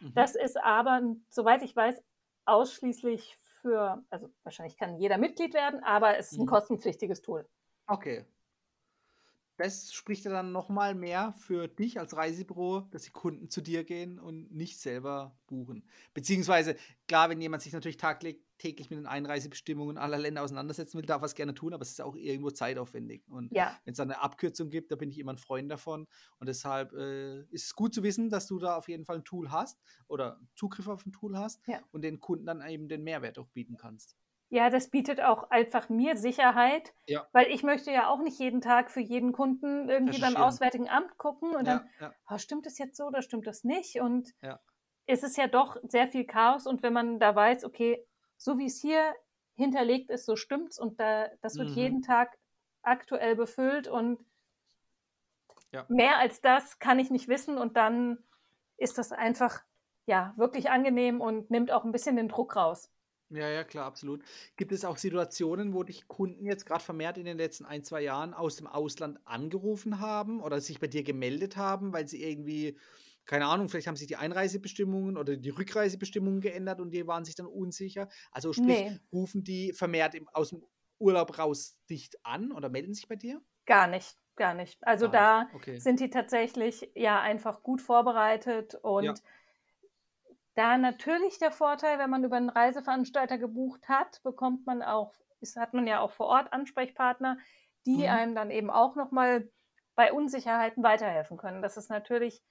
[0.01, 0.13] Mhm.
[0.15, 2.03] Das ist aber, soweit ich weiß,
[2.45, 6.49] ausschließlich für, also wahrscheinlich kann jeder Mitglied werden, aber es ist ein mhm.
[6.49, 7.49] kostenpflichtiges Tool.
[7.87, 8.25] Okay,
[9.57, 13.85] das spricht ja dann nochmal mehr für dich als Reisebüro, dass die Kunden zu dir
[13.85, 15.89] gehen und nicht selber buchen.
[16.13, 21.23] Beziehungsweise, klar, wenn jemand sich natürlich tagtäglich mit den Einreisebestimmungen aller Länder auseinandersetzen will, darf
[21.23, 23.23] er es gerne tun, aber es ist auch irgendwo zeitaufwendig.
[23.29, 23.79] Und ja.
[23.85, 26.07] wenn es eine Abkürzung gibt, da bin ich immer ein Freund davon.
[26.41, 29.25] Und deshalb äh, ist es gut zu wissen, dass du da auf jeden Fall ein
[29.25, 31.81] Tool hast oder Zugriff auf ein Tool hast ja.
[31.93, 34.17] und den Kunden dann eben den Mehrwert auch bieten kannst.
[34.55, 37.27] Ja, das bietet auch einfach mir Sicherheit, ja.
[37.33, 41.19] weil ich möchte ja auch nicht jeden Tag für jeden Kunden irgendwie beim Auswärtigen Amt
[41.19, 42.15] gucken und ja, dann, ja.
[42.31, 44.01] Oh, stimmt das jetzt so oder stimmt das nicht?
[44.01, 44.33] Und
[45.07, 48.67] es ist ja doch sehr viel Chaos und wenn man da weiß, okay, so wie
[48.67, 49.17] es hier
[49.57, 51.75] hinterlegt ist, so stimmt's und da, das wird Mhm.
[51.75, 52.39] jeden Tag
[52.83, 54.25] aktuell befüllt und
[55.89, 58.19] mehr als das kann ich nicht wissen und dann
[58.77, 59.65] ist das einfach
[60.07, 62.94] ja wirklich angenehm und nimmt auch ein bisschen den Druck raus.
[63.31, 64.23] Ja, ja, klar, absolut.
[64.57, 68.03] Gibt es auch Situationen, wo dich Kunden jetzt gerade vermehrt in den letzten ein, zwei
[68.03, 72.79] Jahren aus dem Ausland angerufen haben oder sich bei dir gemeldet haben, weil sie irgendwie,
[73.25, 77.35] keine Ahnung, vielleicht haben sich die Einreisebestimmungen oder die Rückreisebestimmungen geändert und die waren sich
[77.35, 78.09] dann unsicher?
[78.31, 80.63] Also sprich, Nee, rufen die vermehrt im, aus dem
[80.99, 83.41] Urlaub raus dich an oder melden sich bei dir?
[83.67, 84.79] gar nicht, gar nicht.
[84.87, 85.31] Also Gar nicht.
[85.31, 85.85] da Okay.
[85.85, 89.21] sind die tatsächlich ja einfach gut vorbereitet Ja.
[90.55, 95.57] Da natürlich der Vorteil, wenn man über einen Reiseveranstalter gebucht hat, bekommt man auch, ist,
[95.57, 97.39] hat man ja auch vor Ort Ansprechpartner,
[97.87, 98.09] die Mhm.
[98.09, 99.51] einem dann eben auch nochmal
[99.95, 101.63] bei Unsicherheiten weiterhelfen können.
[101.63, 102.43] Das ist natürlich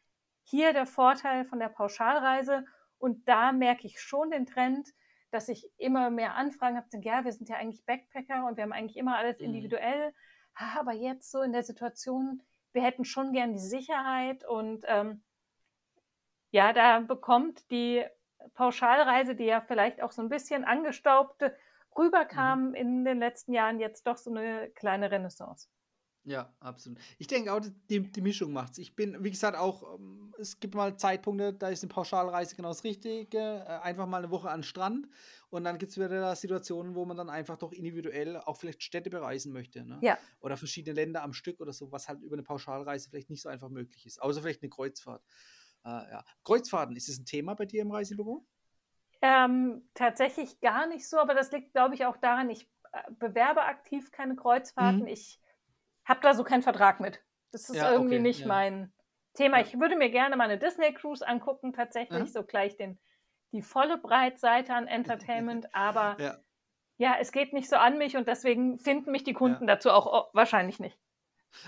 [0.44, 2.66] hier der Vorteil von der Pauschalreise
[2.98, 4.90] und da merke ich schon den Trend,
[5.32, 8.64] dass ich immer mehr Anfragen habe, denke, ja, wir sind ja eigentlich Backpacker und wir
[8.64, 9.42] haben eigentlich immer alles Mhm.
[9.42, 10.14] individuell,
[10.56, 15.24] Ah, aber jetzt so in der Situation, wir hätten schon gern die Sicherheit und ähm,
[16.54, 18.06] ja, da bekommt die
[18.56, 21.58] Pauschalreise, die ja vielleicht auch so ein bisschen angestaubte
[22.32, 22.58] Mhm.
[22.58, 25.70] rüberkam in den letzten Jahren, jetzt doch so eine kleine Renaissance.
[26.26, 27.00] Ja, absolut.
[27.18, 28.78] Ich denke auch, die, die Mischung macht's.
[28.78, 32.70] Ich bin, wie gesagt, auch, ähm, es gibt mal Zeitpunkte, da ist eine Pauschalreise genau
[32.70, 33.38] das Richtige.
[33.40, 35.10] Äh, einfach mal eine Woche an den Strand.
[35.50, 39.10] Und dann gibt es wieder Situationen, wo man dann einfach doch individuell auch vielleicht Städte
[39.10, 39.84] bereisen möchte.
[39.84, 40.02] Ne?
[40.02, 43.42] Ja, Oder verschiedene Länder am Stück oder so, was halt über eine Pauschalreise vielleicht nicht
[43.42, 44.22] so einfach möglich ist.
[44.22, 45.24] Außer vielleicht eine Kreuzfahrt.
[45.86, 46.24] Äh, ja.
[46.44, 48.46] Kreuzfahrten, ist das ein Thema bei dir im Reisebüro?
[49.24, 53.64] ähm, tatsächlich gar nicht so, aber das liegt, glaube ich, auch daran, ich äh, bewerbe
[53.64, 55.04] aktiv keine Kreuzfahrten.
[55.04, 55.08] Mhm.
[55.08, 55.40] Ich
[56.04, 57.24] habe da so keinen Vertrag mit.
[57.54, 58.48] Das ist Ja, irgendwie okay, nicht ja.
[58.48, 58.92] mein
[59.34, 59.62] Thema.
[59.62, 62.28] Ich würde mir gerne mal eine Disney Cruise angucken, tatsächlich, Aha.
[62.28, 63.00] so gleich den,
[63.54, 66.38] die volle Breitseite an Entertainment, aber Ja.
[66.98, 70.06] ja, es geht nicht so an mich und deswegen finden mich die Kunden dazu auch
[70.06, 71.00] oh, wahrscheinlich nicht.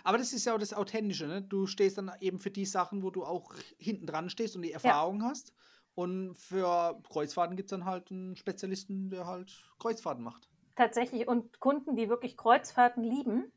[0.04, 1.42] Aber das ist ja auch das Authentische, ne?
[1.42, 4.72] Du stehst dann eben für die Sachen, wo du auch hinten dran stehst und die
[4.72, 5.54] Erfahrung hast.
[5.94, 10.50] Und für Kreuzfahrten gibt es dann halt einen Spezialisten, der halt Kreuzfahrten macht.
[10.76, 11.28] Tatsächlich.
[11.28, 13.52] Und Kunden, die wirklich Kreuzfahrten lieben,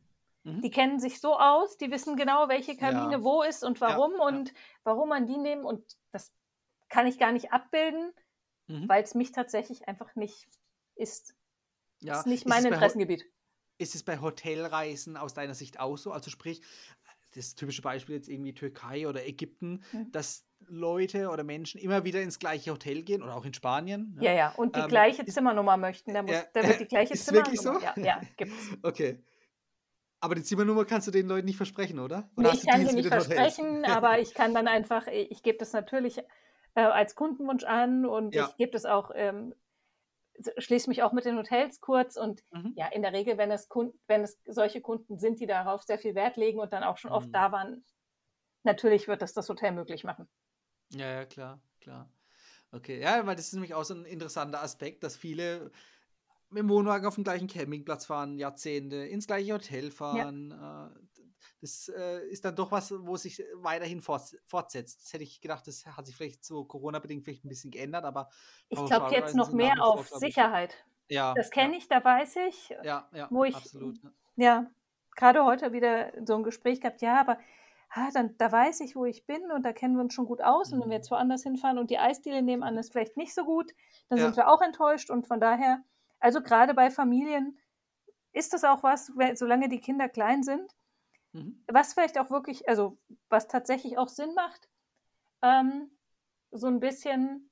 [0.44, 0.60] Mhm.
[0.62, 3.22] die kennen sich so aus, die wissen genau, welche Kabine Ja.
[3.24, 4.26] wo ist und Ja, warum ja.
[4.28, 4.52] und
[4.84, 5.64] warum man die nehmen.
[5.64, 6.32] Und das
[6.88, 8.12] kann ich gar nicht abbilden,
[8.68, 8.88] Mhm.
[8.88, 10.48] weil es mich tatsächlich einfach nicht
[10.94, 11.34] ist.
[12.00, 12.12] Ja.
[12.12, 13.24] Das ist nicht mein Interessengebiet.
[13.78, 16.10] Ist es bei Hotelreisen aus deiner Sicht auch so?
[16.12, 16.60] Also sprich,
[17.34, 20.10] das typische Beispiel jetzt irgendwie Türkei oder Ägypten, Mhm.
[20.10, 24.14] dass Leute oder Menschen immer wieder ins gleiche Hotel gehen oder auch in Spanien.
[24.16, 24.24] ne?
[24.24, 24.50] Ja, ja.
[24.56, 26.12] Und die Ähm, gleiche ist- Zimmernummer möchten.
[26.14, 27.52] Da, muss, Ja, da wird die gleiche ist Zimmernummer.
[27.62, 28.02] wirklich so?
[28.02, 28.54] Ja, ja, gibt's.
[28.82, 29.22] Okay.
[30.20, 32.28] Aber die Zimmernummer kannst du den Leuten nicht versprechen, oder?
[32.34, 35.72] Nee, oder ich kann sie nicht versprechen, aber ich kann dann einfach, ich gebe das
[35.72, 36.18] natürlich
[36.74, 38.48] äh, als Kundenwunsch an und Ja.
[38.48, 39.54] ich gebe das auch, ähm,
[40.59, 42.74] schließe mich auch mit den Hotels kurz und Mhm.
[42.74, 45.98] ja, in der Regel, wenn es, Kunden, wenn es solche Kunden sind, die darauf sehr
[45.98, 47.35] viel Wert legen und dann auch schon oft Mhm.
[47.35, 47.85] da waren,
[48.64, 50.29] natürlich wird das das Hotel möglich machen.
[50.90, 52.12] Ja, ja, klar, klar.
[52.72, 55.72] Okay, ja, weil das ist nämlich auch so ein interessanter Aspekt, dass viele
[56.51, 60.53] mit dem Wohnwagen auf den gleichen Campingplatz fahren, Jahrzehnte, ins gleiche Hotel fahren.
[60.53, 61.07] äh,
[61.60, 65.02] Das äh, ist dann doch was, wo sich weiterhin forts- fortsetzt.
[65.02, 68.28] Das hätte ich gedacht, das hat sich vielleicht so Corona-bedingt vielleicht ein bisschen geändert, aber
[68.68, 70.74] Ich glaube jetzt noch mehr wie vor, auf glaub ich- Sicherheit.
[71.08, 72.68] ja, Das kenne ich, da weiß ich.
[72.84, 73.98] Ja, ja, wo ich- absolut.
[74.36, 74.70] Ja,
[75.16, 77.38] gerade heute wieder so ein Gespräch gehabt, ja, aber
[77.90, 80.42] ah, dann, da weiß ich, wo ich bin und da kennen wir uns schon gut
[80.42, 80.68] aus.
[80.72, 80.92] Und wenn wir Mhm.
[80.92, 83.72] jetzt woanders hinfahren und die Eisdiele nebenan ist vielleicht nicht so gut,
[84.10, 84.26] dann Ja.
[84.26, 85.10] sind wir auch enttäuscht.
[85.10, 85.82] Und von daher,
[86.20, 87.58] also gerade bei Familien
[88.32, 90.76] ist das auch was, solange die Kinder klein sind,
[91.32, 91.62] Mhm.
[91.68, 94.68] was vielleicht auch wirklich, also was tatsächlich auch Sinn macht,
[95.42, 95.90] ähm,
[96.50, 97.50] so ein bisschen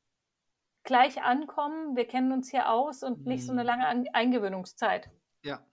[0.84, 3.66] gleich ankommen, wir kennen uns hier aus und nicht so eine Mhm.
[3.66, 5.10] lange An Eingewöhnungszeit.
[5.44, 5.66] Ja,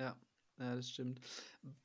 [0.00, 0.16] ja,
[0.58, 1.20] ja, das stimmt.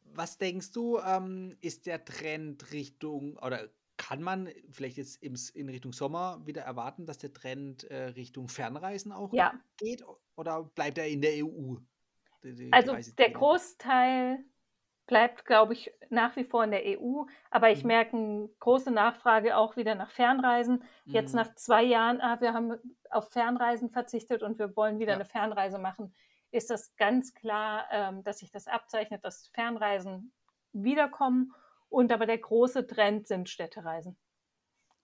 [0.04, 5.70] Was denkst du, ähm, ist der Trend Richtung, oder kann man vielleicht jetzt im, in
[5.70, 10.04] Richtung Sommer wieder erwarten, dass der Trend äh, Richtung Fernreisen auch Ja, geht?
[10.36, 11.78] Oder bleibt er in der EU?
[12.44, 13.32] Die- die Also der?
[13.32, 14.46] Großteil
[15.08, 17.88] bleibt, glaube ich, nach wie vor in der EU, aber ich Mhm.
[17.88, 20.84] merke eine große Nachfrage auch wieder nach Fernreisen.
[21.10, 21.36] Jetzt Mhm.
[21.36, 22.78] nach zwei Jahren, ah, wir haben
[23.10, 25.14] auf Fernreisen verzichtet und wir wollen wieder Ja.
[25.14, 26.14] eine Fernreise machen,
[26.52, 30.34] ist das ganz klar, ähm, dass sich das abzeichnet, dass Fernreisen
[30.72, 31.54] wiederkommen.
[31.90, 34.18] Und aber der große Trend sind Städtereisen.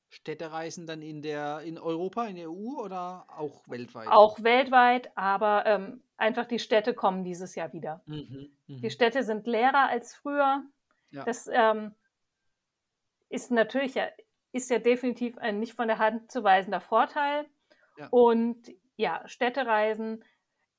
[0.10, 4.08] Städtereisen dann in der in Europa, in der EU oder auch weltweit?
[4.08, 8.02] Auch weltweit, aber ähm, einfach die Städte kommen dieses Jahr wieder.
[8.06, 8.52] Mhm.
[8.67, 8.89] Die Mhm.
[8.89, 10.63] Städte sind leerer als früher.
[11.12, 11.24] Ja.
[11.24, 11.95] Das ähm,
[13.30, 14.08] ist natürlich ja,
[14.52, 17.45] ist ja definitiv ein nicht von der Hand zu weisender Vorteil.
[17.98, 18.08] Ja.
[18.10, 20.24] Und ja, Städtereisen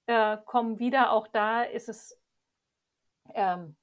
[0.07, 1.13] äh, kommen wieder.
[1.13, 2.21] Auch da ist es,
[3.35, 3.77] ähm,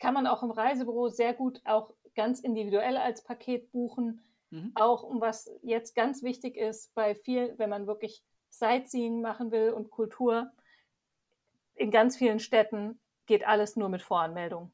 [0.00, 4.20] kann man auch im Reisebüro sehr gut auch ganz individuell als Paket buchen.
[4.54, 4.72] Mhm.
[4.76, 9.70] Auch um was jetzt ganz wichtig ist bei viel, wenn man wirklich Sightseeing machen will
[9.70, 10.52] und Kultur,
[11.74, 14.72] in ganz vielen Städten geht alles nur mit Voranmeldung.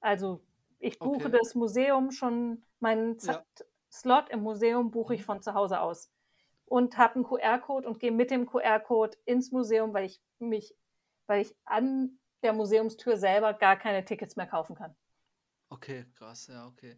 [0.00, 0.42] Also
[0.80, 1.38] ich buche okay.
[1.40, 3.44] das Museum schon, meinen ja.
[3.92, 5.26] Slot im Museum buche ich mhm.
[5.26, 6.10] von zu Hause aus
[6.64, 10.74] und habe einen QR-Code und gehe mit dem QR-Code ins Museum, weil ich mich,
[11.26, 14.96] weil ich an der Museumstür selber gar keine Tickets mehr kaufen kann.
[15.68, 16.96] Okay, krass, ja, okay.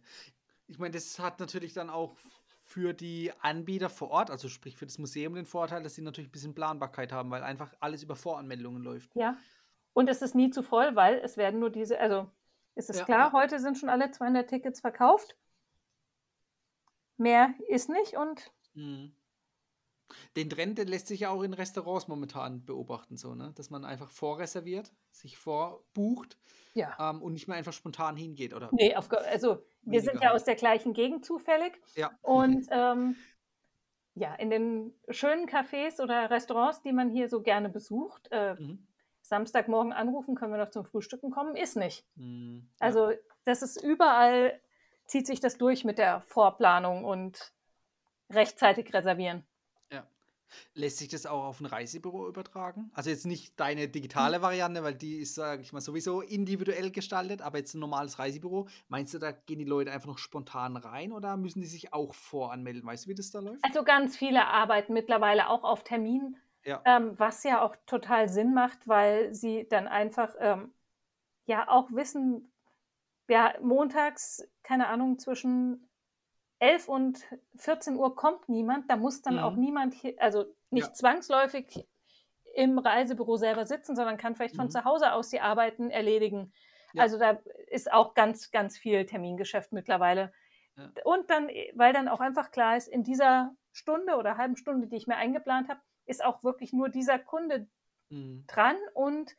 [0.67, 2.15] Ich meine, das hat natürlich dann auch
[2.63, 6.29] für die Anbieter vor Ort, also sprich für das Museum, den Vorteil, dass sie natürlich
[6.29, 9.15] ein bisschen Planbarkeit haben, weil einfach alles über Voranmeldungen läuft.
[9.15, 9.37] Ja.
[9.93, 12.31] Und es ist nie zu voll, weil es werden nur diese, also
[12.75, 13.33] ist es ja, klar, ja.
[13.33, 15.37] heute sind schon alle 200 Tickets verkauft.
[17.17, 18.51] Mehr ist nicht und.
[18.73, 19.13] Mhm.
[20.35, 23.53] Den Trend, den lässt sich ja auch in Restaurants momentan beobachten, so, ne?
[23.55, 26.37] Dass man einfach vorreserviert, sich vorbucht
[26.73, 26.95] ja.
[26.99, 28.69] ähm, und nicht mehr einfach spontan hingeht, oder?
[28.71, 31.79] Nee, auf, also wir sind ja aus der gleichen Gegend zufällig.
[31.95, 32.11] Ja.
[32.21, 33.15] Und ähm,
[34.15, 38.87] ja, in den schönen Cafés oder Restaurants, die man hier so gerne besucht, äh, mhm.
[39.21, 42.05] Samstagmorgen anrufen, können wir noch zum Frühstücken kommen, ist nicht.
[42.15, 42.69] Mhm.
[42.79, 42.87] Ja.
[42.87, 43.11] Also
[43.45, 44.59] das ist überall,
[45.05, 47.53] zieht sich das durch mit der Vorplanung und
[48.29, 49.45] rechtzeitig reservieren.
[50.73, 52.91] Lässt sich das auch auf ein Reisebüro übertragen?
[52.93, 57.41] Also jetzt nicht deine digitale Variante, weil die ist, sage ich mal, sowieso individuell gestaltet,
[57.41, 58.67] aber jetzt ein normales Reisebüro.
[58.87, 62.13] Meinst du, da gehen die Leute einfach noch spontan rein oder müssen die sich auch
[62.13, 62.85] voranmelden?
[62.85, 63.63] Weißt du, wie das da läuft?
[63.63, 66.81] Also ganz viele arbeiten mittlerweile auch auf Termin, ja.
[66.85, 70.73] Ähm, was ja auch total Sinn macht, weil sie dann einfach ähm,
[71.45, 72.51] ja auch wissen,
[73.27, 75.89] ja, montags, keine Ahnung, zwischen
[76.63, 77.25] 11 und
[77.57, 79.43] 14 Uhr kommt niemand, da muss dann mhm.
[79.43, 80.93] auch niemand, hier, also nicht ja.
[80.93, 81.85] zwangsläufig
[82.55, 84.71] im Reisebüro selber sitzen, sondern kann vielleicht von mhm.
[84.71, 86.53] zu Hause aus die Arbeiten erledigen.
[86.93, 87.01] Ja.
[87.01, 90.31] Also da ist auch ganz, ganz viel Termingeschäft mittlerweile.
[90.77, 90.89] Ja.
[91.03, 94.95] Und dann, weil dann auch einfach klar ist, in dieser Stunde oder halben Stunde, die
[94.95, 97.67] ich mir eingeplant habe, ist auch wirklich nur dieser Kunde
[98.07, 98.45] mhm.
[98.47, 99.35] dran und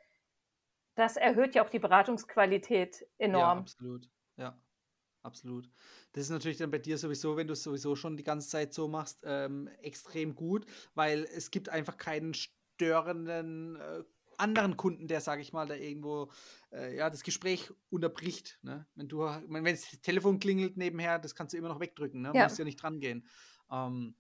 [0.95, 3.59] das erhöht ja auch die Beratungsqualität enorm.
[3.59, 4.11] Ja, absolut.
[4.37, 4.59] Ja
[5.25, 5.69] absolut.
[6.13, 8.73] Das ist natürlich dann bei dir sowieso, wenn du es sowieso schon die ganze Zeit
[8.73, 14.05] so machst, ähm, extrem gut, weil es gibt einfach keinen störenden äh,
[14.39, 16.31] anderen Kunden, der, sage ich mal, da irgendwo
[16.73, 18.59] äh, ja, das Gespräch unterbricht.
[18.63, 18.87] Ne?
[18.95, 22.33] Wenn du, wenn das Telefon klingelt nebenher, das kannst du immer noch wegdrücken, ne?
[22.35, 22.45] Ja.
[22.45, 23.27] musst ja nicht dran gehen.
[23.71, 24.17] Ähm,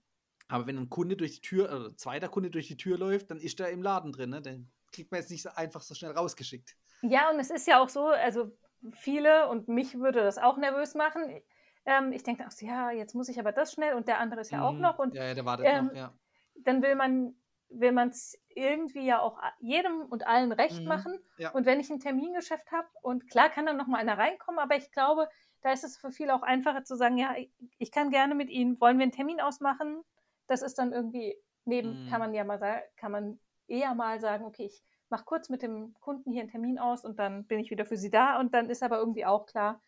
[0.49, 3.31] aber wenn ein Kunde durch die Tür, oder ein zweiter Kunde durch die Tür läuft,
[3.31, 4.43] dann ist er im Laden drin, ne?
[4.43, 6.77] Dann kriegt man jetzt nicht so einfach so schnell rausgeschickt.
[7.03, 8.57] Ja, und es ist ja auch so, also
[8.93, 11.43] viele und mich würde das auch nervös machen.
[11.87, 14.51] Ähm, ich denke, ach ja, jetzt muss ich aber das schnell und der andere ist
[14.51, 14.65] ja mhm.
[14.65, 14.99] auch noch.
[14.99, 16.15] Und, ja, ja, der wartet ähm, noch, ja.
[16.57, 17.35] Dann will man
[17.81, 20.87] will man es irgendwie ja auch jedem und allen recht mhm.
[20.87, 21.19] machen.
[21.39, 21.51] Ja.
[21.51, 24.77] Und wenn ich ein Termingeschäft habe und klar kann dann noch mal einer reinkommen, aber
[24.77, 25.29] ich glaube,
[25.63, 27.35] da ist es für viele auch einfacher zu sagen, ja,
[27.79, 30.03] ich kann gerne mit Ihnen, wollen wir einen Termin ausmachen?
[30.47, 32.11] Das ist dann irgendwie neben, mhm.
[32.11, 35.63] kann man ja mal sagen, kann man eher mal sagen, okay, ich mache kurz mit
[35.63, 38.41] dem Kunden hier einen Termin aus und dann bin ich wieder für sie da.
[38.41, 39.81] Und dann ist aber irgendwie auch klar,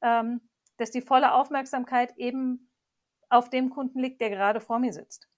[0.00, 0.40] ähm,
[0.76, 2.70] dass die volle Aufmerksamkeit eben
[3.28, 5.28] auf dem Kunden liegt, der gerade vor mir sitzt.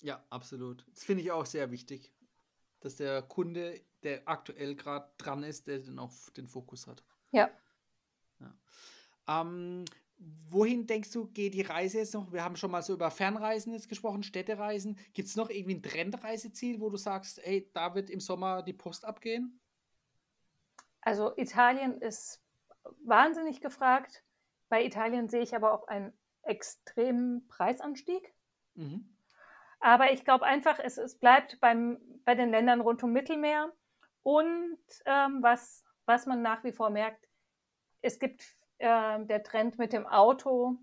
[0.00, 0.84] Ja, absolut.
[0.92, 2.12] Das finde ich auch sehr wichtig,
[2.80, 7.04] dass der Kunde, der aktuell gerade dran ist, der dann auch den Fokus hat.
[7.30, 7.50] Ja.
[8.40, 8.54] ja.
[9.28, 9.84] Ähm,
[10.48, 12.32] Wohin denkst du, geht die Reise jetzt noch?
[12.32, 14.98] Wir haben schon mal so über Fernreisen jetzt gesprochen, Städtereisen.
[15.14, 18.74] Gibt es noch irgendwie ein Trendreiseziel, wo du sagst, hey, da wird im Sommer die
[18.74, 19.60] Post abgehen?
[21.00, 22.42] Also Italien ist
[23.04, 24.24] wahnsinnig gefragt.
[24.68, 28.34] Bei Italien sehe ich aber auch einen extremen Preisanstieg.
[28.74, 29.16] Mhm.
[29.80, 33.72] Aber ich glaube einfach, es, es bleibt beim, bei den Ländern rund um Mittelmeer.
[34.22, 37.28] Und ähm, was, was man nach wie vor merkt,
[38.00, 38.44] es gibt
[38.82, 40.76] äh, der Trend mit dem Auto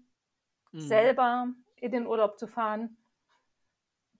[0.72, 0.80] mhm.
[0.80, 2.98] selber in den Urlaub zu fahren,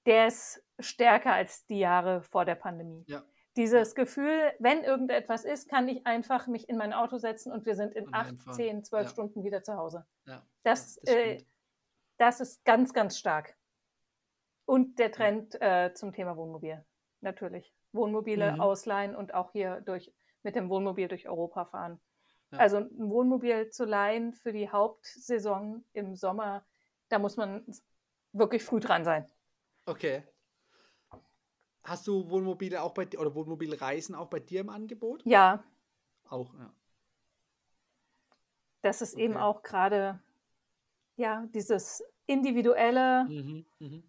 [0.06, 3.04] der ist stärker als die Jahre vor der Pandemie.
[3.08, 3.24] Ja.
[3.56, 7.76] Dieses Gefühl, wenn irgendetwas ist, kann ich einfach mich in mein Auto setzen und wir
[7.76, 9.10] sind in acht, zehn, zwölf ja.
[9.10, 10.06] Stunden wieder zu Hause.
[10.26, 10.42] Ja.
[10.64, 11.44] Das, das, äh,
[12.18, 13.58] das, ist ganz, ganz stark.
[14.66, 16.86] Und der Trend äh, zum Thema Wohnmobil,
[17.22, 17.74] natürlich.
[17.92, 18.62] Wohnmobile mhm.
[18.62, 22.00] ausleihen und auch hier durch, mit dem Wohnmobil durch Europa fahren.
[22.58, 26.66] Also ein Wohnmobil zu leihen für die Hauptsaison im Sommer,
[27.10, 27.64] da muss man
[28.34, 29.30] wirklich früh dran sein.
[29.86, 30.24] Okay.
[31.84, 35.24] Hast du Wohnmobile auch bei dir oder Wohnmobilreisen auch bei dir im Angebot?
[35.26, 35.64] Ja.
[36.28, 36.74] Auch, ja.
[38.82, 39.26] Das ist okay.
[39.26, 40.20] eben auch gerade
[41.18, 43.26] ja dieses individuelle.
[43.26, 44.04] Mhm, mh.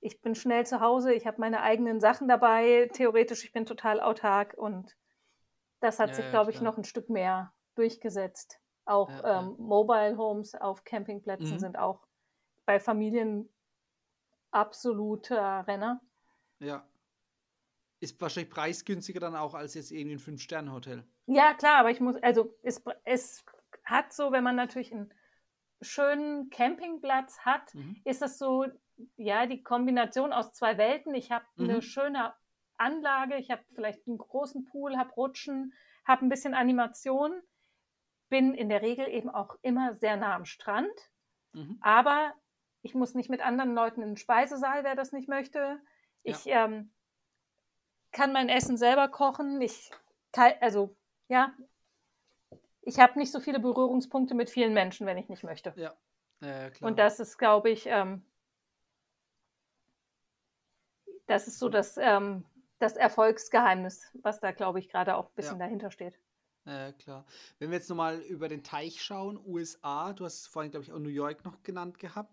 [0.00, 4.00] ich bin schnell zu Hause, ich habe meine eigenen Sachen dabei, theoretisch, ich bin total
[4.00, 4.96] autark und
[5.80, 8.60] das hat Ja, sich, ja, glaube ich, noch ein Stück mehr durchgesetzt.
[8.84, 11.60] Auch Ja, ähm, Mobile Homes auf Campingplätzen Mhm.
[11.60, 12.06] sind auch
[12.66, 13.48] bei Familien
[14.52, 16.02] absoluter Renner.
[16.60, 16.86] Ja.
[18.00, 21.04] Ist wahrscheinlich preisgünstiger dann auch als jetzt irgendwie ein Fünf-Sterne-Hotel.
[21.26, 23.44] Ja, klar, aber ich muss, also es, es
[23.84, 25.12] hat so, wenn man natürlich einen
[25.82, 28.02] schönen Campingplatz hat, Mhm.
[28.04, 28.66] ist das so,
[29.16, 31.14] ja, die Kombination aus zwei Welten.
[31.14, 31.82] Ich habe eine Mhm.
[31.82, 32.34] schöne
[32.78, 35.72] Anlage, ich habe vielleicht einen großen Pool, habe Rutschen,
[36.04, 37.40] habe ein bisschen Animation,
[38.28, 40.92] bin in der Regel eben auch immer sehr nah am Strand,
[41.54, 41.78] Mhm.
[41.80, 42.34] aber
[42.82, 45.80] ich muss nicht mit anderen Leuten in den Speisesaal, wer das nicht möchte.
[46.22, 46.92] Ich ähm,
[48.12, 49.60] kann mein Essen selber kochen.
[49.60, 49.90] Ich
[50.32, 50.94] kann, also
[51.28, 51.52] ja,
[52.82, 55.72] ich habe nicht so viele Berührungspunkte mit vielen Menschen, wenn ich nicht möchte.
[55.76, 55.94] Ja.
[56.40, 56.90] Ja, ja, klar.
[56.90, 58.22] Und das ist, glaube ich, ähm,
[61.26, 62.44] das ist so das, ähm,
[62.78, 65.66] das Erfolgsgeheimnis, was da, glaube ich, gerade auch ein bisschen Ja.
[65.66, 66.18] dahinter steht.
[66.66, 67.24] Ja, klar.
[67.58, 70.98] Wenn wir jetzt nochmal über den Teich schauen, USA, du hast vorhin, glaube ich, auch
[70.98, 72.32] New York noch genannt gehabt.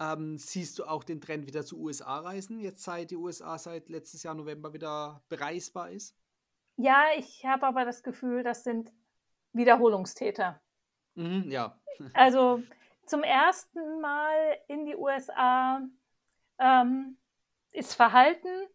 [0.00, 3.88] Ähm, siehst du auch den Trend wieder zu USA reisen, jetzt seit die USA seit
[3.88, 6.16] letztes Jahr November wieder bereisbar ist?
[6.76, 8.92] Ja, ich habe aber das Gefühl, das sind
[9.52, 10.60] Wiederholungstäter.
[11.14, 11.80] Mhm, ja.
[12.12, 12.62] Also
[13.06, 15.80] zum ersten Mal in die USA
[16.58, 17.16] ähm,
[17.70, 18.66] ist Verhalten,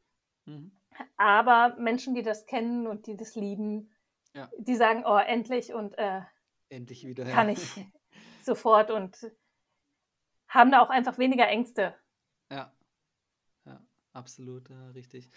[0.48, 0.72] Mhm.
[1.18, 3.92] Aber Menschen, die das kennen und die das lieben,
[4.34, 4.50] Ja.
[4.58, 6.22] die sagen, oh, endlich und äh,
[6.70, 7.26] Endlich wieder.
[7.26, 7.60] kann ich
[8.44, 9.32] sofort und
[10.48, 11.96] haben da auch einfach weniger Ängste.
[12.52, 12.74] Ja,
[13.66, 13.82] ja,
[14.14, 15.30] absolut, ja, richtig.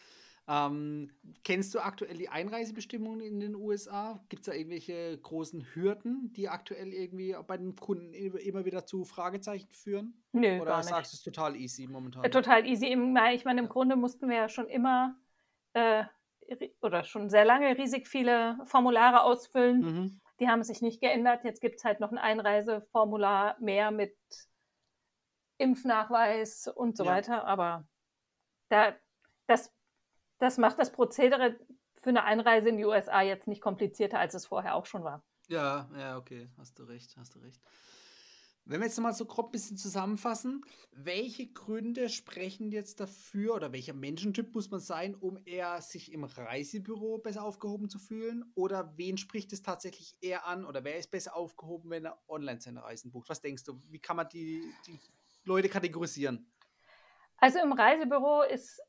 [0.47, 1.11] Ähm,
[1.43, 4.23] kennst du aktuell die Einreisebestimmungen in den USA?
[4.29, 9.05] Gibt es da irgendwelche großen Hürden, die aktuell irgendwie bei den Kunden immer wieder zu
[9.05, 10.23] Fragezeichen führen?
[10.33, 12.25] Nö, Oder sagst du es total easy momentan?
[12.25, 12.89] Äh, Total easy.
[12.89, 13.71] Ich meine, im Ja.
[13.71, 15.17] Grunde mussten wir ja schon immer
[15.75, 16.05] äh,
[16.81, 19.81] oder schon sehr lange riesig viele Formulare ausfüllen.
[19.81, 20.21] Mhm.
[20.41, 21.45] Die haben sich nicht geändert.
[21.45, 24.17] Jetzt gibt es halt noch ein Einreiseformular mehr mit
[25.59, 27.13] Impfnachweis und so Ja.
[27.13, 27.45] weiter.
[27.47, 27.87] Aber
[28.69, 28.95] da,
[29.47, 29.73] das,
[30.39, 31.59] das macht das Prozedere
[32.03, 35.23] für eine Einreise in die USA jetzt nicht komplizierter, als es vorher auch schon war.
[35.49, 37.61] Ja, ja, okay, hast du recht, hast du recht.
[38.67, 43.73] Wenn wir jetzt nochmal so grob ein bisschen zusammenfassen, welche Gründe sprechen jetzt dafür oder
[43.73, 48.51] welcher Menschentyp muss man sein, um eher sich im Reisebüro besser aufgehoben zu fühlen?
[48.55, 52.61] Oder wen spricht es tatsächlich eher an oder wer ist besser aufgehoben, wenn er online
[52.61, 53.29] seine Reisen bucht?
[53.29, 53.83] Was denkst du?
[53.91, 55.03] Wie kann man die, die
[55.45, 56.51] Leute kategorisieren?
[57.39, 58.81] Also im Reisebüro ist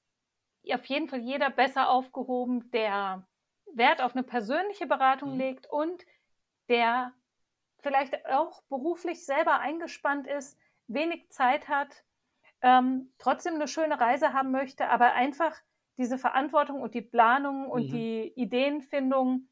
[0.72, 3.28] auf jeden Fall jeder besser aufgehoben, der
[3.74, 5.40] Wert auf eine persönliche Beratung Mhm.
[5.40, 6.06] legt und
[6.70, 7.14] der
[7.86, 10.58] vielleicht auch beruflich selber eingespannt ist,
[10.88, 12.04] wenig Zeit hat,
[12.62, 15.56] ähm, trotzdem eine schöne Reise haben möchte, aber einfach
[15.98, 17.92] diese Verantwortung und die Planung und Mhm.
[17.92, 19.48] die Ideenfindung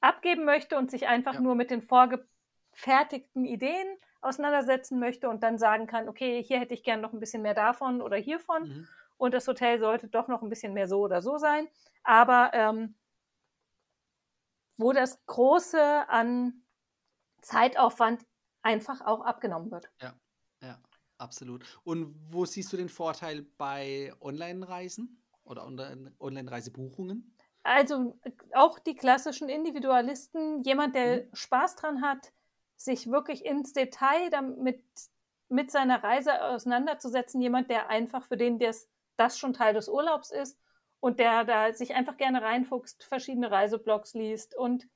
[0.00, 1.40] abgeben möchte und sich einfach Ja.
[1.40, 6.84] nur mit den vorgefertigten Ideen auseinandersetzen möchte und dann sagen kann, okay, hier hätte ich
[6.84, 8.86] gern noch ein bisschen mehr davon oder hiervon Mhm.
[9.16, 11.66] und das Hotel sollte doch noch ein bisschen mehr so oder so sein.
[12.04, 12.94] Aber ähm,
[14.76, 16.63] wo das Große an
[17.44, 18.24] Zeitaufwand
[18.62, 19.90] einfach auch abgenommen wird.
[20.00, 20.14] Ja,
[20.62, 20.78] ja,
[21.18, 21.64] absolut.
[21.84, 27.36] Und wo siehst du den Vorteil bei Online-Reisen oder Online- Online-Reisebuchungen?
[27.62, 28.18] Also
[28.52, 31.30] auch die klassischen Individualisten, jemand, der Mhm.
[31.32, 32.32] Spaß dran hat,
[32.76, 34.84] sich wirklich ins Detail damit
[35.48, 40.30] mit seiner Reise auseinanderzusetzen, jemand, der einfach für den das, das schon Teil des Urlaubs
[40.30, 40.58] ist
[41.00, 44.88] und der da sich einfach gerne reinfuchst, verschiedene Reiseblogs liest und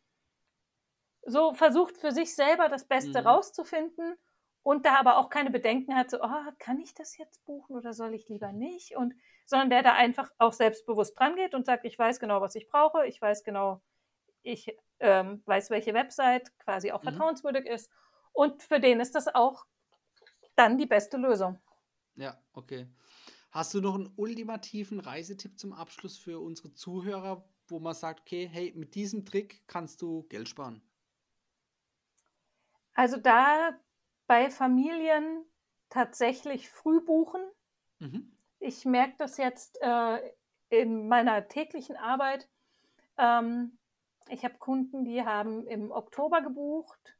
[1.28, 3.24] so versucht für sich selber das Beste Mhm.
[3.24, 4.16] rauszufinden
[4.62, 7.92] und da aber auch keine Bedenken hat, so, oh, kann ich das jetzt buchen oder
[7.94, 8.96] soll ich lieber nicht?
[8.96, 9.14] Und
[9.46, 12.68] sondern der da einfach auch selbstbewusst dran geht und sagt, ich weiß genau, was ich
[12.68, 13.80] brauche, ich weiß genau,
[14.42, 17.04] ich ähm, weiß, welche Website quasi auch Mhm.
[17.04, 17.90] vertrauenswürdig ist.
[18.32, 19.66] Und für den ist das auch
[20.56, 21.60] dann die beste Lösung.
[22.16, 22.86] Ja, okay.
[23.50, 28.48] Hast du noch einen ultimativen Reisetipp zum Abschluss für unsere Zuhörer, wo man sagt, okay,
[28.48, 30.82] hey, mit diesem Trick kannst du Geld sparen?
[32.98, 33.78] Also da
[34.26, 35.44] bei Familien
[35.88, 37.40] tatsächlich früh buchen.
[38.00, 38.36] Mhm.
[38.58, 40.18] Ich merke das jetzt äh,
[40.68, 42.48] in meiner täglichen Arbeit.
[43.16, 43.78] Ähm,
[44.28, 47.16] ich habe Kunden, die haben im Oktober gebucht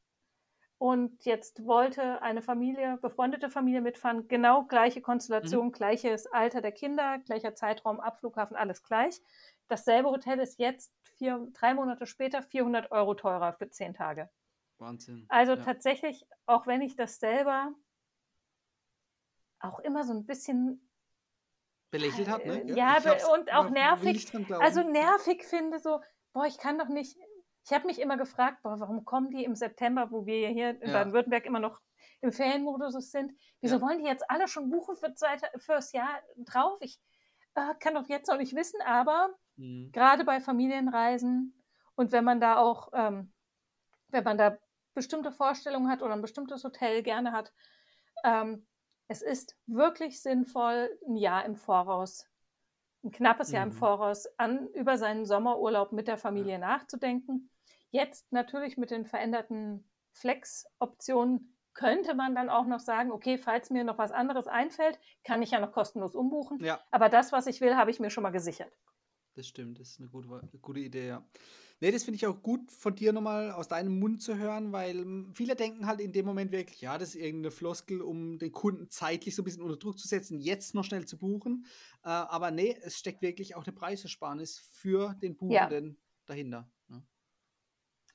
[0.78, 7.20] und jetzt wollte eine Familie, befreundete Familie mitfahren, genau gleiche Konstellation, gleiches Alter der Kinder,
[7.20, 9.20] gleicher Zeitraum, Abflughafen, alles gleich.
[9.68, 14.28] Dasselbe Hotel ist jetzt vier, drei Monate später 400 Euro teurer für zehn Tage.
[14.78, 15.26] Wahnsinn.
[15.28, 15.62] Also ja.
[15.62, 17.74] tatsächlich, auch wenn ich das selber
[19.60, 20.88] auch immer so ein bisschen
[21.90, 22.62] belächelt hat, ne?
[22.62, 22.98] Äh, ja,
[23.32, 24.30] und auch nervig.
[24.60, 26.00] Also nervig finde so,
[26.32, 27.16] boah, ich kann doch nicht.
[27.64, 30.88] Ich habe mich immer gefragt, boah, warum kommen die im September, wo wir hier in
[30.88, 30.92] ja.
[30.92, 31.80] Baden-Württemberg immer noch
[32.20, 33.32] im Ferienmodus sind?
[33.60, 33.82] Wieso ja.
[33.82, 35.14] wollen die jetzt alle schon buchen für
[35.58, 36.78] fürs Jahr drauf?
[36.80, 37.00] Ich
[37.54, 39.90] äh, kann doch jetzt noch nicht wissen, aber mhm.
[39.92, 41.54] gerade bei Familienreisen
[41.94, 43.32] und wenn man da auch, ähm,
[44.08, 44.56] wenn man da
[44.98, 47.52] bestimmte Vorstellungen hat oder ein bestimmtes Hotel gerne hat,
[48.24, 48.66] ähm,
[49.06, 52.26] es ist wirklich sinnvoll, ein Jahr im Voraus,
[53.04, 53.54] ein knappes mhm.
[53.54, 53.76] Jahr im mhm.
[53.76, 56.58] Voraus an über seinen Sommerurlaub mit der Familie ja.
[56.58, 57.48] nachzudenken.
[57.90, 63.84] Jetzt natürlich mit den veränderten Flex-Optionen könnte man dann auch noch sagen, okay, falls mir
[63.84, 66.58] noch was anderes einfällt, kann ich ja noch kostenlos umbuchen.
[66.60, 66.80] Ja.
[66.90, 68.76] Aber das, was ich will, habe ich mir schon mal gesichert.
[69.36, 70.28] Das stimmt, das ist eine gute,
[70.60, 71.24] gute Idee, ja.
[71.80, 74.98] Nee, das finde ich auch gut von dir nochmal aus deinem Mund zu hören, weil
[74.98, 78.50] hm, viele denken halt in dem Moment wirklich, ja, das ist irgendeine Floskel, um den
[78.50, 81.66] Kunden zeitlich so ein bisschen unter Druck zu setzen, jetzt noch schnell zu buchen.
[82.04, 85.96] Äh, aber nee, es steckt wirklich auch eine Preisersparnis für den Buchenden ja.
[86.26, 86.68] dahinter.
[86.88, 87.04] Ne?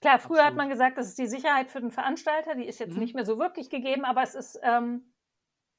[0.02, 0.46] Klar, früher Absolut.
[0.46, 3.00] hat man gesagt, das ist die Sicherheit für den Veranstalter, die ist jetzt mhm.
[3.00, 5.14] nicht mehr so wirklich gegeben, aber es ist ähm,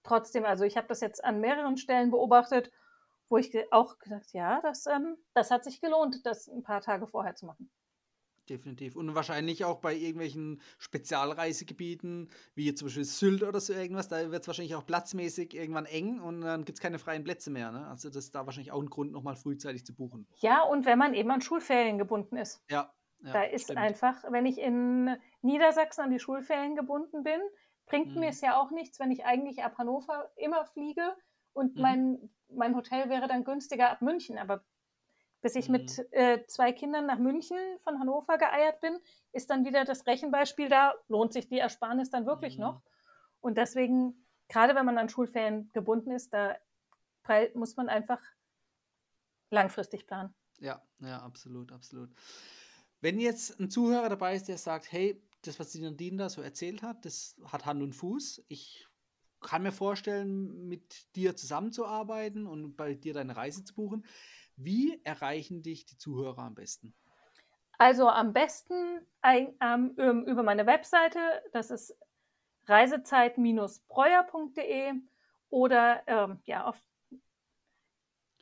[0.05, 2.70] trotzdem, also ich habe das jetzt an mehreren Stellen beobachtet
[3.29, 7.07] wo ich auch gesagt, ja, das, ähm, das hat sich gelohnt, das ein paar Tage
[7.07, 7.70] vorher zu machen.
[8.49, 8.95] Definitiv.
[8.95, 14.43] Und wahrscheinlich auch bei irgendwelchen Spezialreisegebieten, wie zum Beispiel Sylt oder so irgendwas, da wird
[14.43, 17.72] es wahrscheinlich auch platzmäßig irgendwann eng und dann gibt es keine freien Plätze mehr.
[17.72, 17.87] Ne?
[17.87, 20.27] Also das ist da wahrscheinlich auch ein Grund, nochmal frühzeitig zu buchen.
[20.41, 22.62] Ja, und wenn man eben an Schulferien gebunden ist.
[22.68, 22.93] Ja.
[23.20, 23.79] ja da ist stimmt.
[23.79, 27.41] einfach, wenn ich in Niedersachsen an die Schulferien gebunden bin,
[27.87, 28.20] bringt mhm.
[28.20, 31.16] mir es ja auch nichts, wenn ich eigentlich ab Hannover immer fliege
[31.55, 31.83] und mhm.
[31.83, 34.64] mein mein Hotel wäre dann günstiger ab München, aber
[35.40, 35.72] bis ich mhm.
[35.72, 38.99] mit äh, zwei Kindern nach München von Hannover geeiert bin,
[39.32, 42.62] ist dann wieder das Rechenbeispiel da, lohnt sich die Ersparnis dann wirklich mhm.
[42.62, 42.82] noch.
[43.40, 46.57] Und deswegen, gerade wenn man an Schulferien gebunden ist, da
[47.55, 48.20] muss man einfach
[49.51, 50.34] langfristig planen.
[50.61, 52.11] Ja, ja, absolut, absolut.
[53.01, 56.40] Wenn jetzt ein Zuhörer dabei ist, der sagt, hey, das, was die Nadine da so
[56.40, 58.45] erzählt hat, das hat Hand und Fuß.
[58.49, 58.88] Ich
[59.45, 64.07] kann mir vorstellen, mit dir zusammenzuarbeiten und bei dir deine Reise zu buchen.
[64.57, 66.95] Wie erreichen dich die Zuhörer am besten?
[67.78, 69.95] Also am besten ein, ähm,
[70.26, 71.20] über meine Webseite,
[71.53, 71.97] das ist
[72.66, 74.95] reisezeit-breuer.de
[75.51, 76.82] oder ähm, ja, auf,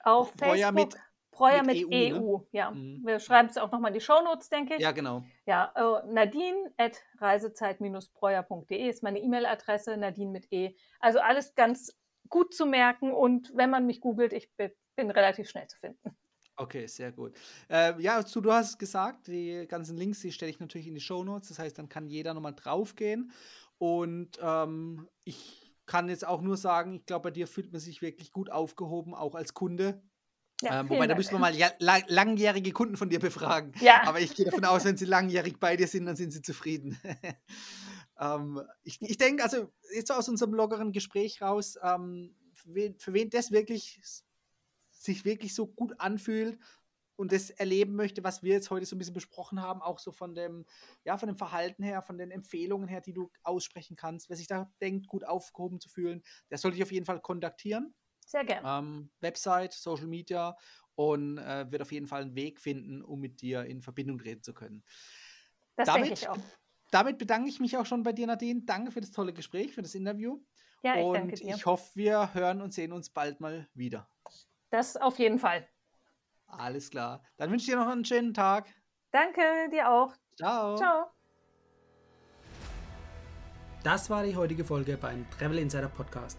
[0.04, 0.74] auf Facebook.
[0.74, 0.96] Mit
[1.32, 2.46] Breuer mit, mit EU, EU ne?
[2.52, 2.70] ja.
[2.70, 3.02] Mhm.
[3.04, 4.80] Wir schreiben es auch nochmal in die Shownotes, denke ich.
[4.80, 5.24] Ja, genau.
[5.46, 10.76] Ja, äh, Nadine at reisezeit-breuer.de ist meine E-Mail-Adresse, Nadine mit E.
[11.00, 15.66] Also alles ganz gut zu merken und wenn man mich googelt, ich bin relativ schnell
[15.66, 16.16] zu finden.
[16.56, 17.34] Okay, sehr gut.
[17.68, 20.94] Äh, ja, du, du hast es gesagt, die ganzen Links, die stelle ich natürlich in
[20.94, 21.48] die Shownotes.
[21.48, 23.32] Das heißt, dann kann jeder nochmal draufgehen.
[23.78, 28.02] Und ähm, ich kann jetzt auch nur sagen, ich glaube, bei dir fühlt man sich
[28.02, 30.02] wirklich gut aufgehoben, auch als Kunde.
[30.62, 33.72] Ja, ähm, wobei, da müssen wir mal ja, lang, langjährige Kunden von dir befragen.
[33.80, 34.02] Ja.
[34.06, 36.98] Aber ich gehe davon aus, wenn sie langjährig bei dir sind, dann sind sie zufrieden.
[38.20, 42.98] ähm, ich, ich denke, also jetzt so aus unserem lockeren Gespräch raus, ähm, für, wen,
[42.98, 44.00] für wen das wirklich
[44.90, 46.58] sich wirklich so gut anfühlt
[47.16, 50.12] und das erleben möchte, was wir jetzt heute so ein bisschen besprochen haben, auch so
[50.12, 50.64] von dem,
[51.04, 54.46] ja, von dem Verhalten her, von den Empfehlungen her, die du aussprechen kannst, wer sich
[54.46, 57.94] da denkt, gut aufgehoben zu fühlen, der sollte ich auf jeden Fall kontaktieren.
[58.26, 58.66] Sehr gerne.
[58.66, 60.56] Ähm, Website, Social Media
[60.94, 64.42] und äh, wird auf jeden Fall einen Weg finden, um mit dir in Verbindung treten
[64.42, 64.84] zu können.
[65.76, 66.38] Das damit, denke ich auch.
[66.90, 68.62] Damit bedanke ich mich auch schon bei dir, Nadine.
[68.64, 70.40] Danke für das tolle Gespräch, für das Interview.
[70.82, 71.54] Ja, ich und danke dir.
[71.54, 74.08] ich hoffe, wir hören und sehen uns bald mal wieder.
[74.70, 75.66] Das auf jeden Fall.
[76.46, 77.24] Alles klar.
[77.36, 78.66] Dann wünsche ich dir noch einen schönen Tag.
[79.10, 80.14] Danke, dir auch.
[80.36, 80.76] Ciao.
[80.76, 81.06] Ciao.
[83.82, 86.38] Das war die heutige Folge beim Travel Insider Podcast.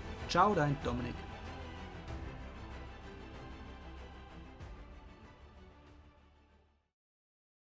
[0.31, 1.30] Ciao, dein Dominik.